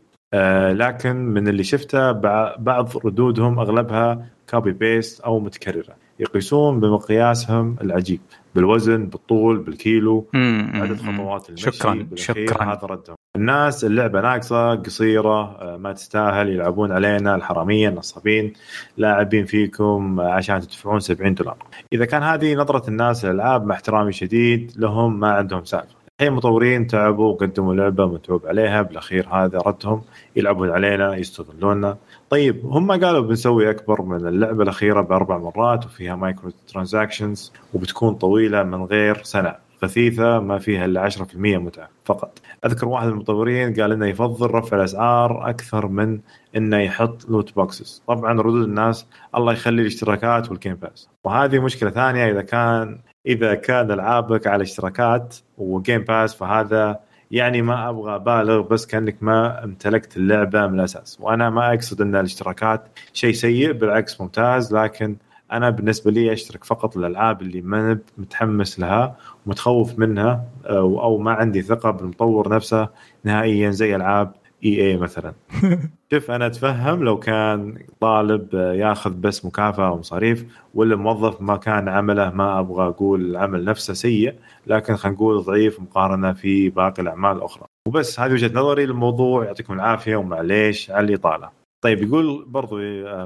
[0.73, 2.13] لكن من اللي شفته
[2.57, 5.97] بعض ردودهم أغلبها copy paste أو متكررة.
[6.21, 8.21] يقيسون بمقياسهم العجيب.
[8.55, 10.27] بالوزن بالطول بالكيلو.
[10.75, 12.65] عدد خطوات المشي شكرا شكرا.
[12.65, 13.17] هذا ردهم.
[13.37, 18.53] الناس اللعبة ناقصة قصيرة ما تستاهل يلعبون علينا الحرامية النصابين.
[18.97, 21.57] لاعبين فيكم عشان تدفعون 70 دولار.
[21.93, 26.06] إذا كان هذه نظرة الناس للألعاب مع احترامي شديد لهم ما عندهم سالفة.
[26.21, 30.03] الحين مطورين تعبوا وقدموا لعبة متعوب عليها بالأخير هذا ردهم
[30.37, 31.97] يلعبون علينا يستغلوننا.
[32.31, 38.85] طيب هم قالوا بنسوي أكبر من اللعبة الأخيرة بأربع مرات وفيها microtransactions وبتكون طويلة من
[38.85, 39.55] غير سنة.
[39.83, 42.39] خفيفه ما فيها إلا 10% متعة فقط.
[42.65, 46.21] أذكر واحد من المطورين قال إنه يفضل رفع الأسعار أكثر من
[46.57, 51.91] إنه يحط loot boxes طبعا ردود الناس الله يخلي الاشتراكات وال Game Pass وهذه مشكلة
[51.91, 57.01] ثانية إذا كان إذا كان ألعابك على اشتراكات و Game Pass فهذا
[57.31, 61.19] يعني ما أبغى أبالغ بس كأنك ما امتلكت اللعبة من الأساس.
[61.21, 65.17] وأنا ما أقصد إن الاشتراكات شيء سيء بالعكس ممتاز لكن
[65.53, 69.17] أنا بالنسبة لي أشترك فقط الألعاب اللي ما متحمس لها
[69.47, 72.89] ومتخوف منها أو ما عندي ثقة بالمطور نفسه
[73.25, 74.33] نهائيا زي ألعاب
[74.65, 75.35] EA مثلا.
[76.13, 82.31] شوف أنا أتفهم لو كان طالب ياخذ بس مكافأة ومصاريف ولا موظف ما كان عمله
[82.31, 84.35] ما أبغى أقول العمل نفسه سيء
[84.67, 87.65] لكن خلينا نقول ضعيف مقارنة في باقي الأعمال الأخرى.
[87.89, 89.45] وبس هذه وجهة نظري للموضوع.
[89.45, 91.51] يعطيكم العافية ومعليش على الإطالة.
[91.85, 92.77] طيب يقول برضو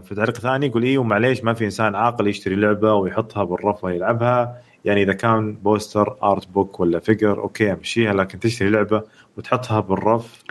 [0.00, 4.62] في تعليق ثاني يقول إيه ومعليش ما في إنسان عاقل يشتري لعبة ويحطها بالرف ويلعبها
[4.84, 9.02] يعني إذا كان poster art book ولا figure okay أمشيها لكن تشتري لعبة
[9.36, 10.42] وتحطها بالرف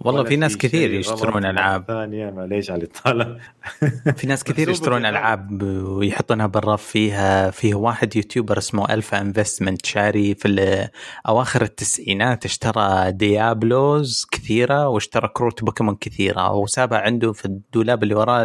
[0.00, 1.84] والله في ناس كثير يشترون ألعاب.
[1.88, 3.36] ثانية معليش على الإطالة.
[4.16, 10.34] في ناس كثير يشترون ألعاب ويحطونها بالرف فيها فيه واحد YouTuber اسمه Alpha Investments شاري
[10.34, 10.88] في
[11.28, 18.44] أواخر التسعينات اشترى Diablos كثيرة واشترى كروت بوكيمون كثيرة وسابها عنده في الدولاب اللي وراه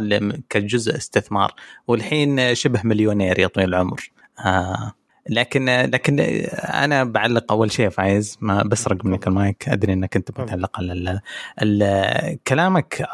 [0.50, 1.54] كجزء استثمار.
[1.88, 4.12] والحين شبه مليونير يا طويل العمر.
[4.40, 5.05] آه.
[5.30, 6.20] لكن لكن
[6.60, 11.20] أنا بعلق أول شيء فايز ما بسرق منك المايك أدري إنك أنت بتعلق على
[12.48, 13.08] كلامك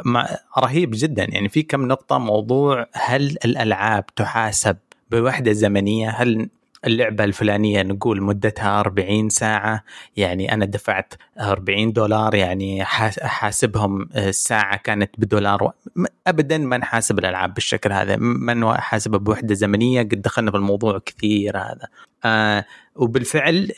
[0.57, 4.77] رهيب جدا يعني في كم نقطة موضوع هل الألعاب تحاسب
[5.11, 6.49] بوحدة زمنية؟ هل
[6.85, 9.83] اللعبة الفلانية نقول مدتها 40 ساعة
[10.17, 12.85] يعني أنا دفعت 40 دولار يعني
[13.21, 15.71] حاسبهم الساعة كانت بدولار
[16.27, 21.57] أبدا ما نحاسب الألعاب بالشكل هذا ما نحاسبها بوحدة زمنية قد دخلنا في الموضوع كثير
[21.57, 21.87] هذا.
[22.25, 22.65] آه
[22.95, 23.71] وبالفعل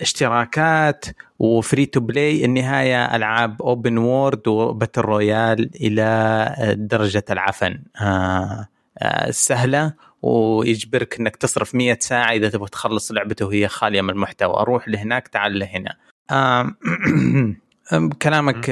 [0.00, 1.04] اشتراكات
[1.38, 7.82] و free to play النهاية ألعاب open world و battle royale إلى درجة العفن.
[8.00, 8.68] آه
[8.98, 9.92] آه سهلة
[10.22, 14.54] ويجبرك إنك تصرف 100 ساعة إذا تبغى تخلص لعبته وهي خالية من المحتوى.
[14.54, 15.96] أروح لهناك تعال لهنا.
[18.22, 18.70] كلامك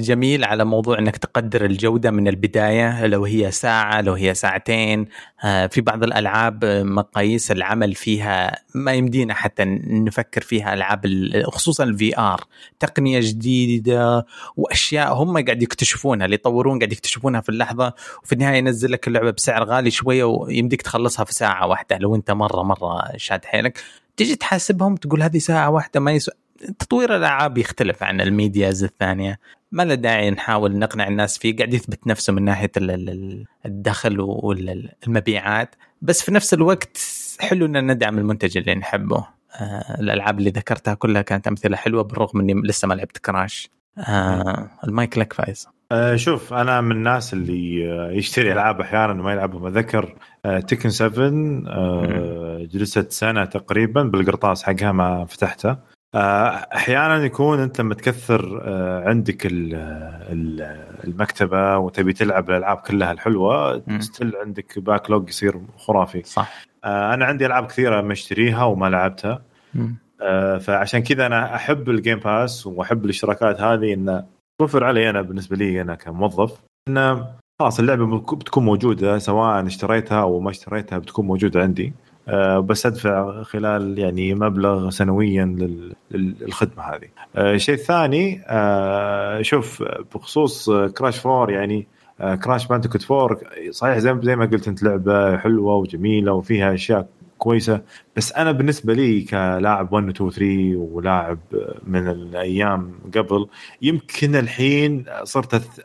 [0.00, 5.06] جميل على موضوع إنك تقدر الجودة من البداية لو هي ساعة لو هي ساعتين.
[5.42, 11.06] في بعض الألعاب مقاييس العمل فيها ما يمدينا حتى نفكر فيها ألعاب
[11.44, 12.44] خصوصا ال VR
[12.80, 14.26] تقنية جديدة
[14.56, 17.94] وأشياء هم قاعد يكتشفونها اللي يطورون قاعد يكتشفونها في اللحظة.
[18.22, 21.98] وفي النهاية ينزل لك اللعبة بسعر غالي شوية ويمديك تخلصها في ساعة واحدة.
[21.98, 23.78] لو أنت مرة مرة شاد حيلك
[24.16, 26.34] تيجي تحاسبهم تقول هذه ساعة واحدة ما يسوى
[26.78, 29.38] تطوير الألعاب يختلف عن ال medias الثانية.
[29.72, 32.70] ما له داعي نحاول نقنع الناس فيه قاعد يثبت نفسه من ناحية
[33.66, 36.98] الدخل والمبيعات بس في نفس الوقت
[37.40, 39.26] حلو ان ندعم المنتج اللي نحبه.
[39.60, 43.70] آه الألعاب اللي ذكرتها كلها كانت أمثلة حلوة بالرغم إني لسه ما لعبت كراش.
[43.98, 45.68] آه المايك لك فايز.
[45.92, 47.80] آه شوف أنا من الناس اللي
[48.18, 51.26] يشتري ألعاب أحيانا وما يلعبها اتذكر آه تكن 7
[51.68, 55.82] آه جلست سنة تقريبا بالقرطاس حقها ما فتحتها
[56.14, 58.62] أحيانا يكون أنت لما تكثر
[59.06, 59.46] عندك
[61.04, 66.22] المكتبة وتبي تلعب الألعاب كلها الحلوة still عندك backlog يصير خرافي.
[66.24, 66.66] صح.
[66.84, 69.42] أنا عندي ألعاب كثيرة مشتريها وما لعبتها.
[70.58, 74.24] فعشان كذا أنا أحب ال Game Pass وأحب الاشتراكات هذه انه
[74.60, 77.26] توفر علي أنا بالنسبة لي أنا كموظف انه
[77.60, 81.92] خلاص اللعبة بتكون موجودة سواء اشتريتها أو ما اشتريتها بتكون موجودة عندي.
[82.58, 85.44] بس أدفع خلال يعني مبلغ سنويا
[86.10, 87.08] للخدمة هذه.
[87.36, 91.86] الشيء الثاني أه شوف بخصوص كراش 4 يعني
[92.44, 93.38] كراش بانتكوت 4
[93.70, 97.08] صحيح زي ما قلت أنت لعبة حلوة وجميلة وفيها أشياء
[97.38, 97.80] كويسة
[98.16, 101.38] بس أنا بالنسبة لي كلاعب 1 و 2 3 ولاعب
[101.86, 103.46] من الأيام قبل
[103.82, 105.80] يمكن الحين صرت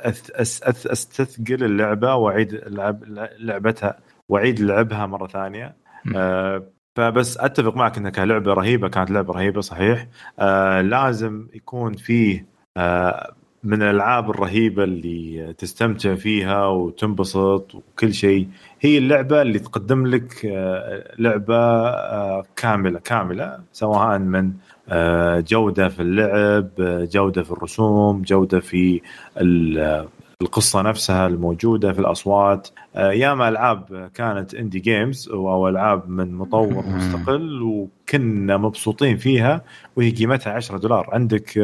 [0.86, 2.62] أستثقل اللعبة وأعيد
[3.40, 3.98] لعبتها
[4.30, 5.87] وأعيد لعبها مرة ثانية آه
[6.95, 10.08] فبس أتفق معك انها لعبه رهيبة كانت لعبة رهيبة صحيح.
[10.39, 12.45] آه لازم يكون فيه
[12.78, 13.34] آه
[13.64, 18.48] من الألعاب الرهيبة اللي تستمتع فيها وتنبسط وكل شيء
[18.82, 20.45] هي اللعبة اللي تقدم لك
[21.20, 24.54] لعبة كاملة كاملة سواء من
[25.41, 26.70] جودة في اللعب
[27.12, 29.02] جودة في الرسوم جودة في
[30.42, 32.68] القصة نفسها الموجودة في الأصوات.
[32.96, 39.62] ياما ألعاب كانت indie games أو ألعاب من مطور مستقل وكنا مبسوطين فيها
[39.96, 41.10] وهي قيمتها 10 دولار.
[41.12, 41.58] عندك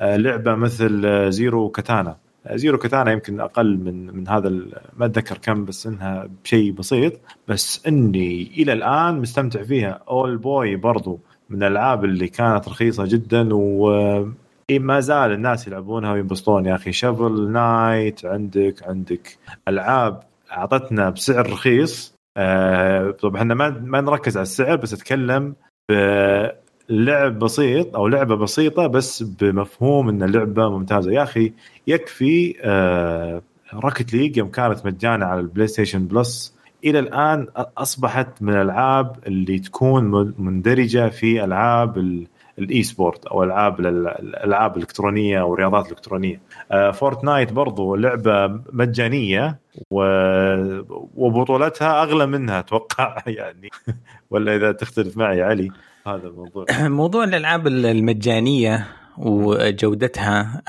[0.00, 2.16] لعبة مثل Zero Katana.
[2.52, 4.48] Zero Katana يمكن أقل من من هذا
[4.96, 7.12] ما أتذكر كم بس إنها بشيء بسيط.
[7.48, 10.00] بس إني إلى الآن مستمتع فيها.
[10.08, 14.26] Owlboy برضو من الألعاب اللي كانت رخيصة جدا و
[14.70, 16.92] إيه ما زال الناس يلعبونها وينبسطون يا أخي.
[16.92, 19.38] Shovel Knight عندك عندك
[19.68, 20.20] ألعاب
[20.52, 22.14] أعطتنا بسعر رخيص.
[22.36, 25.54] آه طبعا إحنا ما ما نركز على السعر بس أتكلم
[25.90, 31.12] بلعب بسيط أو لعبة بسيطة بس بمفهوم إن اللعبة ممتازة.
[31.12, 31.52] يا أخي
[31.86, 33.42] يكفي آه
[33.74, 36.54] Rocket League يوم كانت مجانا على ال PlayStation Plus
[36.84, 41.98] إلى الآن أصبحت من الألعاب اللي تكون مندرجة في ألعاب
[42.58, 46.40] ال e-sport أو ألعاب الألعاب الإلكترونية أو الرياضات الإلكترونية.
[46.72, 49.58] آه Fortnite برضو لعبة مجانية.
[49.90, 53.68] وبطولتها أغلى منها أتوقع يعني.
[54.30, 55.70] ولا إذا تختلف معي علي
[56.06, 56.64] هذا الموضوع.
[56.88, 58.86] موضوع الألعاب المجانية
[59.18, 60.62] وجودتها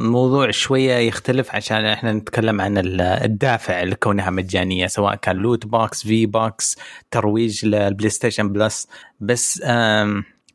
[0.00, 6.78] موضوع شوية يختلف عشان إحنا نتكلم عن الدافع لكونها مجانية سواء كان loot box V-Bucks
[7.10, 8.88] ترويج لل PlayStation Plus.
[9.20, 9.62] بس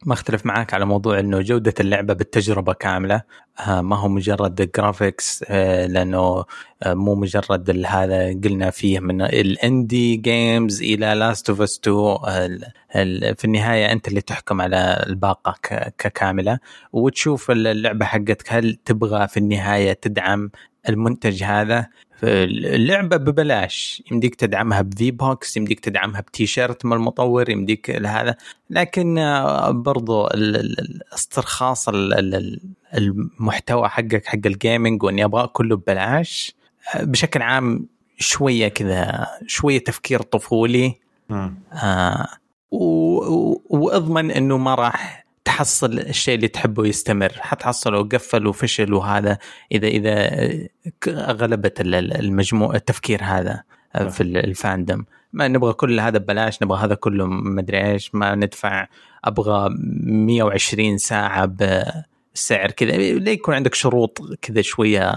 [0.05, 3.21] ما اختلف معاك على موضوع إنه جودة اللعبة بالتجربة كاملة.
[3.67, 6.45] ما هو مجرد graphics لأنه
[6.85, 13.45] مو مجرد هذا قلنا فيه من ال indie games إلى Last of Us 2 في
[13.45, 15.55] النهاية أنت اللي تحكم على الباقة
[15.97, 16.59] ككاملة.
[16.93, 20.51] وتشوف اللعبة حقتك هل تبغى في النهاية تدعم
[20.89, 21.87] المنتج هذا؟
[22.24, 24.03] اللعبه ببلاش.
[24.11, 28.36] يمديك تدعمها ب V-Bucks يمديك تدعمها بتيشيرت من المطور يمديك هذا
[28.70, 29.16] لكن
[29.70, 31.89] برضو الاسترخاص
[32.93, 36.55] المحتوى حقك حق الجيمنج واني ابغاه كله ببلاش
[36.99, 37.88] بشكل عام
[38.18, 40.95] شوية كذا شوية تفكير طفولي.
[41.74, 42.28] آه
[43.70, 49.37] وأضمن إنه ما راح تحصل الشيء اللي تحبه يستمر حتحصله قفل وفشل وهذا
[49.71, 50.67] إذا إذا
[51.31, 53.63] غلبت المجموع التفكير هذا
[54.09, 55.05] في ال fandom.
[55.33, 58.87] ما نبغى كل هذا ببلاش نبغى هذا كله مدري إيش ما ندفع
[59.25, 59.69] أبغى
[60.03, 62.91] 120 ساعة بسعر كذا.
[62.97, 65.13] ليه يكون عندك شروط كذا شوية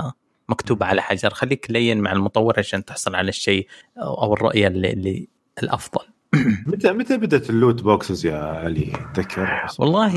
[0.48, 3.66] مكتوبة على حجر خليك لين مع المطور عشان تحصل على الشيء
[3.98, 5.28] أو الرؤية اللي, اللي
[5.62, 6.15] الأفضل.
[6.66, 10.08] متى متى بدأت ال loot boxes يا علي؟ تذكر؟ والله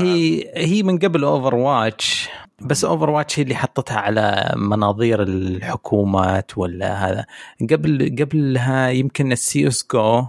[0.54, 2.28] هي من قبل Overwatch
[2.60, 7.26] بس Overwatch هي اللي حطتها على مناظير الحكومات ولا هذا.
[7.70, 10.26] قبل قبلها يمكن السي اس جو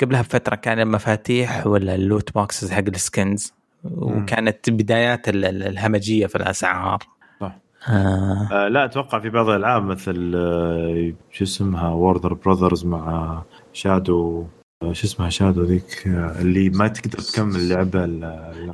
[0.00, 3.52] قبلها بفترة كان المفاتيح ولا ال loot boxes حق ال skins
[3.84, 6.98] وكانت بدايات الهمجية في الأسعار.
[7.40, 7.58] صح.
[7.88, 8.48] آه.
[8.52, 13.42] آه لا أتوقع في بعض الألعاب مثل آه شو اسمها Warner Brothers مع
[13.72, 14.46] Shadow
[14.82, 16.02] شو اسمها Shadow ذيك
[16.40, 18.04] اللي ما تقدر تكمل اللعبه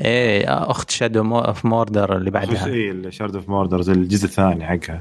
[0.05, 2.67] إيه أخت Shadow of Mordor اللي بعدها.
[2.67, 5.01] اي Shadow of Mordor الجزء الثاني حقها.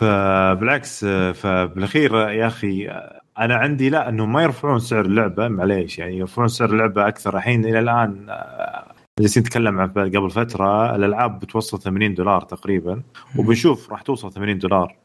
[0.00, 2.88] فبالعكس فبالأخير يا أخي
[3.38, 7.36] أنا عندي لا إنه ما يرفعون سعر اللعبة معليش يعني يرفعون سعر اللعبة أكثر.
[7.36, 8.26] الحين إلى الآن
[9.20, 13.02] جالسين نتكلم قبل فترة الألعاب بتوصل 80 دولار تقريبا
[13.38, 14.96] وبنشوف راح توصل 80 دولار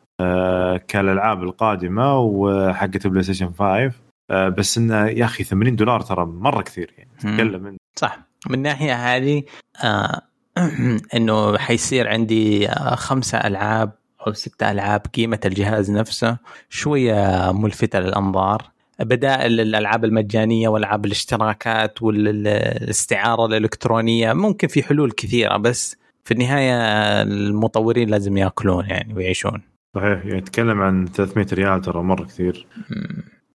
[0.88, 3.92] كالألعاب القادمة وحقت ال PlayStation 5
[4.30, 7.10] بس انه يا أخي 80 دولار ترى مرة كثير يعني.
[7.20, 8.20] تتكلم صح.
[8.50, 9.44] من ناحية هذه
[9.84, 10.22] آه
[11.16, 13.92] إنه حيصير عندي آه خمسة ألعاب
[14.28, 16.38] أو ستة ألعاب قيمة الجهاز نفسه
[16.70, 18.72] شوية ملفتة للأنظار.
[19.00, 24.34] بدائل الالعاب المجانية والعاب الاشتراكات والإستعارة الإلكترونية.
[24.34, 26.74] ممكن في حلول كثيرة بس في النهاية
[27.22, 29.62] المطورين لازم يأكلون يعني ويعيشون.
[29.96, 30.26] صحيح.
[30.26, 32.68] يعني يتكلم عن 300 ريال ترى مرة كثير.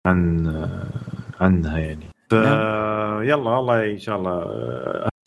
[0.07, 0.47] عن
[1.41, 2.07] عنها يعني.
[2.31, 3.23] ف نعم.
[3.23, 4.45] يلا والله إن شاء الله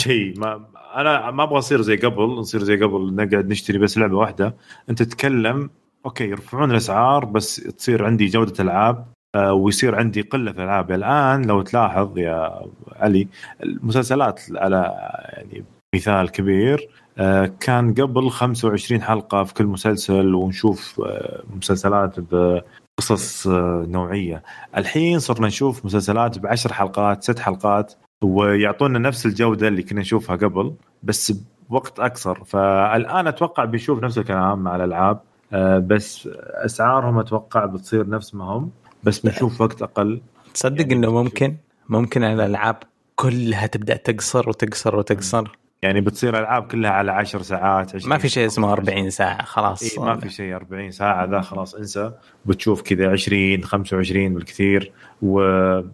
[0.02, 0.66] شيء ما
[0.96, 4.56] أنا ما أبغى أصير زي قبل نصير زي قبل نقعد نشتري بس لعبة واحدة.
[4.90, 5.70] أنت تتكلم
[6.06, 9.06] أوكي يرفعون الأسعار بس تصير عندي جودة ألعاب
[9.36, 12.62] آه، ويصير عندي قلة في الالعاب الآن لو تلاحظ يا
[12.96, 13.28] علي
[13.64, 14.94] المسلسلات على
[15.34, 15.66] يعني
[15.96, 22.20] مثال كبير آه، كان قبل 25 حلقة في كل مسلسل ونشوف آه، مسلسلات
[22.98, 23.48] بقصص
[23.88, 24.44] نوعية.
[24.78, 30.74] الحين صرنا نشوف مسلسلات بعشر حلقات ست حلقات ويعطونا نفس الجودة اللي كنا نشوفها قبل
[31.04, 31.34] بس
[31.70, 32.44] بوقت أقصر.
[32.44, 35.20] فالآن أتوقع بنشوف نفس الكلام مع الألعاب
[35.88, 36.30] بس
[36.66, 38.72] أسعارهم أتوقع بتصير نفس ما هم
[39.04, 40.22] بس بنشوف وقت أقل.
[40.54, 41.56] تصدق يعني إنه ممكن
[41.90, 42.78] ممكن الألعاب
[43.16, 48.46] كلها تبدأ تقصر وتقصر وتقصر؟ يعني بتصير ألعاب كلها على 10 ساعات ما في شيء
[48.46, 49.98] اسمه 40 ساعة خلاص.
[49.98, 52.12] إيه ما في شيء 40 ساعة ذا خلاص انسى.
[52.46, 54.92] بتشوف كذا 20 25 بالكثير.
[55.22, 55.88] وأنا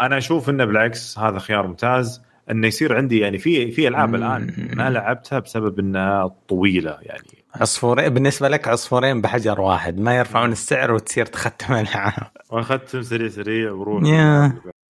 [0.00, 4.90] أشوف إنه بالعكس هذا خيار ممتاز إنه يصير عندي يعني في في ألعاب الآن ما
[4.90, 7.44] لعبتها بسبب إنها طويلة يعني.
[7.54, 12.30] عصفورين بالنسبة لك عصفورين بحجر واحد ما يرفعون السعر وتصير تختم العاب.
[12.50, 14.02] وأختم سريع سريع وروح.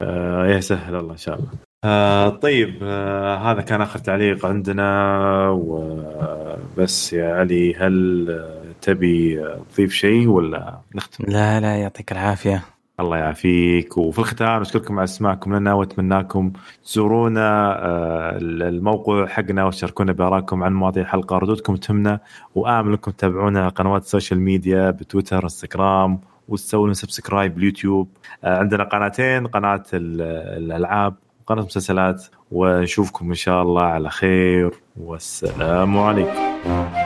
[0.03, 1.49] آه يا سهل الله إن شاء الله.
[1.85, 8.45] آه طيب آه هذا كان آخر تعليق عندنا وبس يا علي هل
[8.82, 12.64] تبي تضيف شيء ولا نختم؟ لا لا يعطيك العافية.
[13.01, 13.97] الله يعافيك.
[13.97, 16.53] وفي الختام نشكركم على استماعكم لنا وأتمناكم
[16.85, 21.39] تزورونا آه، الموقع حقنا وتشاركونا بآرائكم عن مواضيع الحلقة.
[21.39, 22.20] ردودكم تهمنا
[22.55, 28.09] وآمل إنكم تتابعونا قنوات ال social media بتويتر إنستغرام وتسوون subscribe باليوتيوب
[28.45, 31.14] آه، عندنا قناتين قناة الألعاب
[31.45, 37.04] وقناه المسلسلات ونشوفكم إن شاء الله على خير والسلام عليكم.